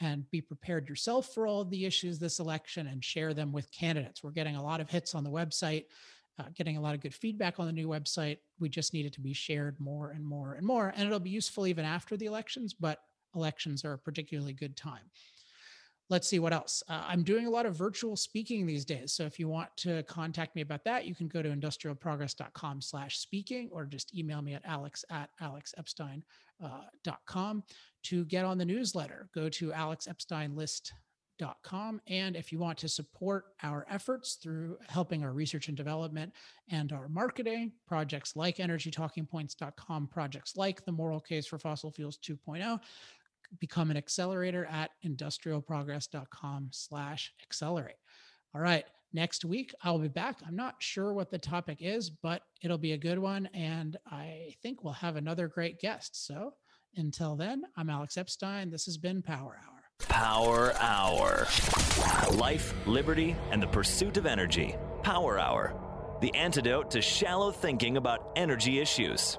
[0.00, 4.22] and be prepared yourself for all the issues this election and share them with candidates.
[4.22, 5.86] We're getting a lot of hits on the website.
[6.38, 8.38] Uh, getting a lot of good feedback on the new website.
[8.60, 10.92] We just need it to be shared more and more and more.
[10.94, 13.00] And it'll be useful even after the elections, but
[13.34, 15.10] elections are a particularly good time
[16.08, 16.82] let's see what else.
[16.88, 19.12] Uh, I'm doing a lot of virtual speaking these days.
[19.12, 23.18] So if you want to contact me about that, you can go to industrialprogress.com slash
[23.18, 26.22] speaking or just email me at alex at alexepstein.com
[26.62, 27.74] uh,
[28.04, 29.28] to get on the newsletter.
[29.34, 31.05] Go to alexepsteinlist.com.
[31.40, 36.32] And if you want to support our efforts through helping our research and development
[36.70, 42.80] and our marketing, projects like energytalkingpoints.com, projects like the moral case for fossil fuels 2.0,
[43.60, 47.96] become an accelerator at industrialprogress.com slash accelerate.
[48.54, 48.84] All right.
[49.12, 50.40] Next week, I'll be back.
[50.46, 53.48] I'm not sure what the topic is, but it'll be a good one.
[53.54, 56.26] And I think we'll have another great guest.
[56.26, 56.54] So
[56.96, 58.70] until then, I'm Alex Epstein.
[58.70, 59.75] This has been Power Hour.
[60.16, 61.46] Power Hour.
[62.32, 64.74] Life, liberty, and the pursuit of energy.
[65.02, 65.74] Power Hour.
[66.20, 69.38] The antidote to shallow thinking about energy issues.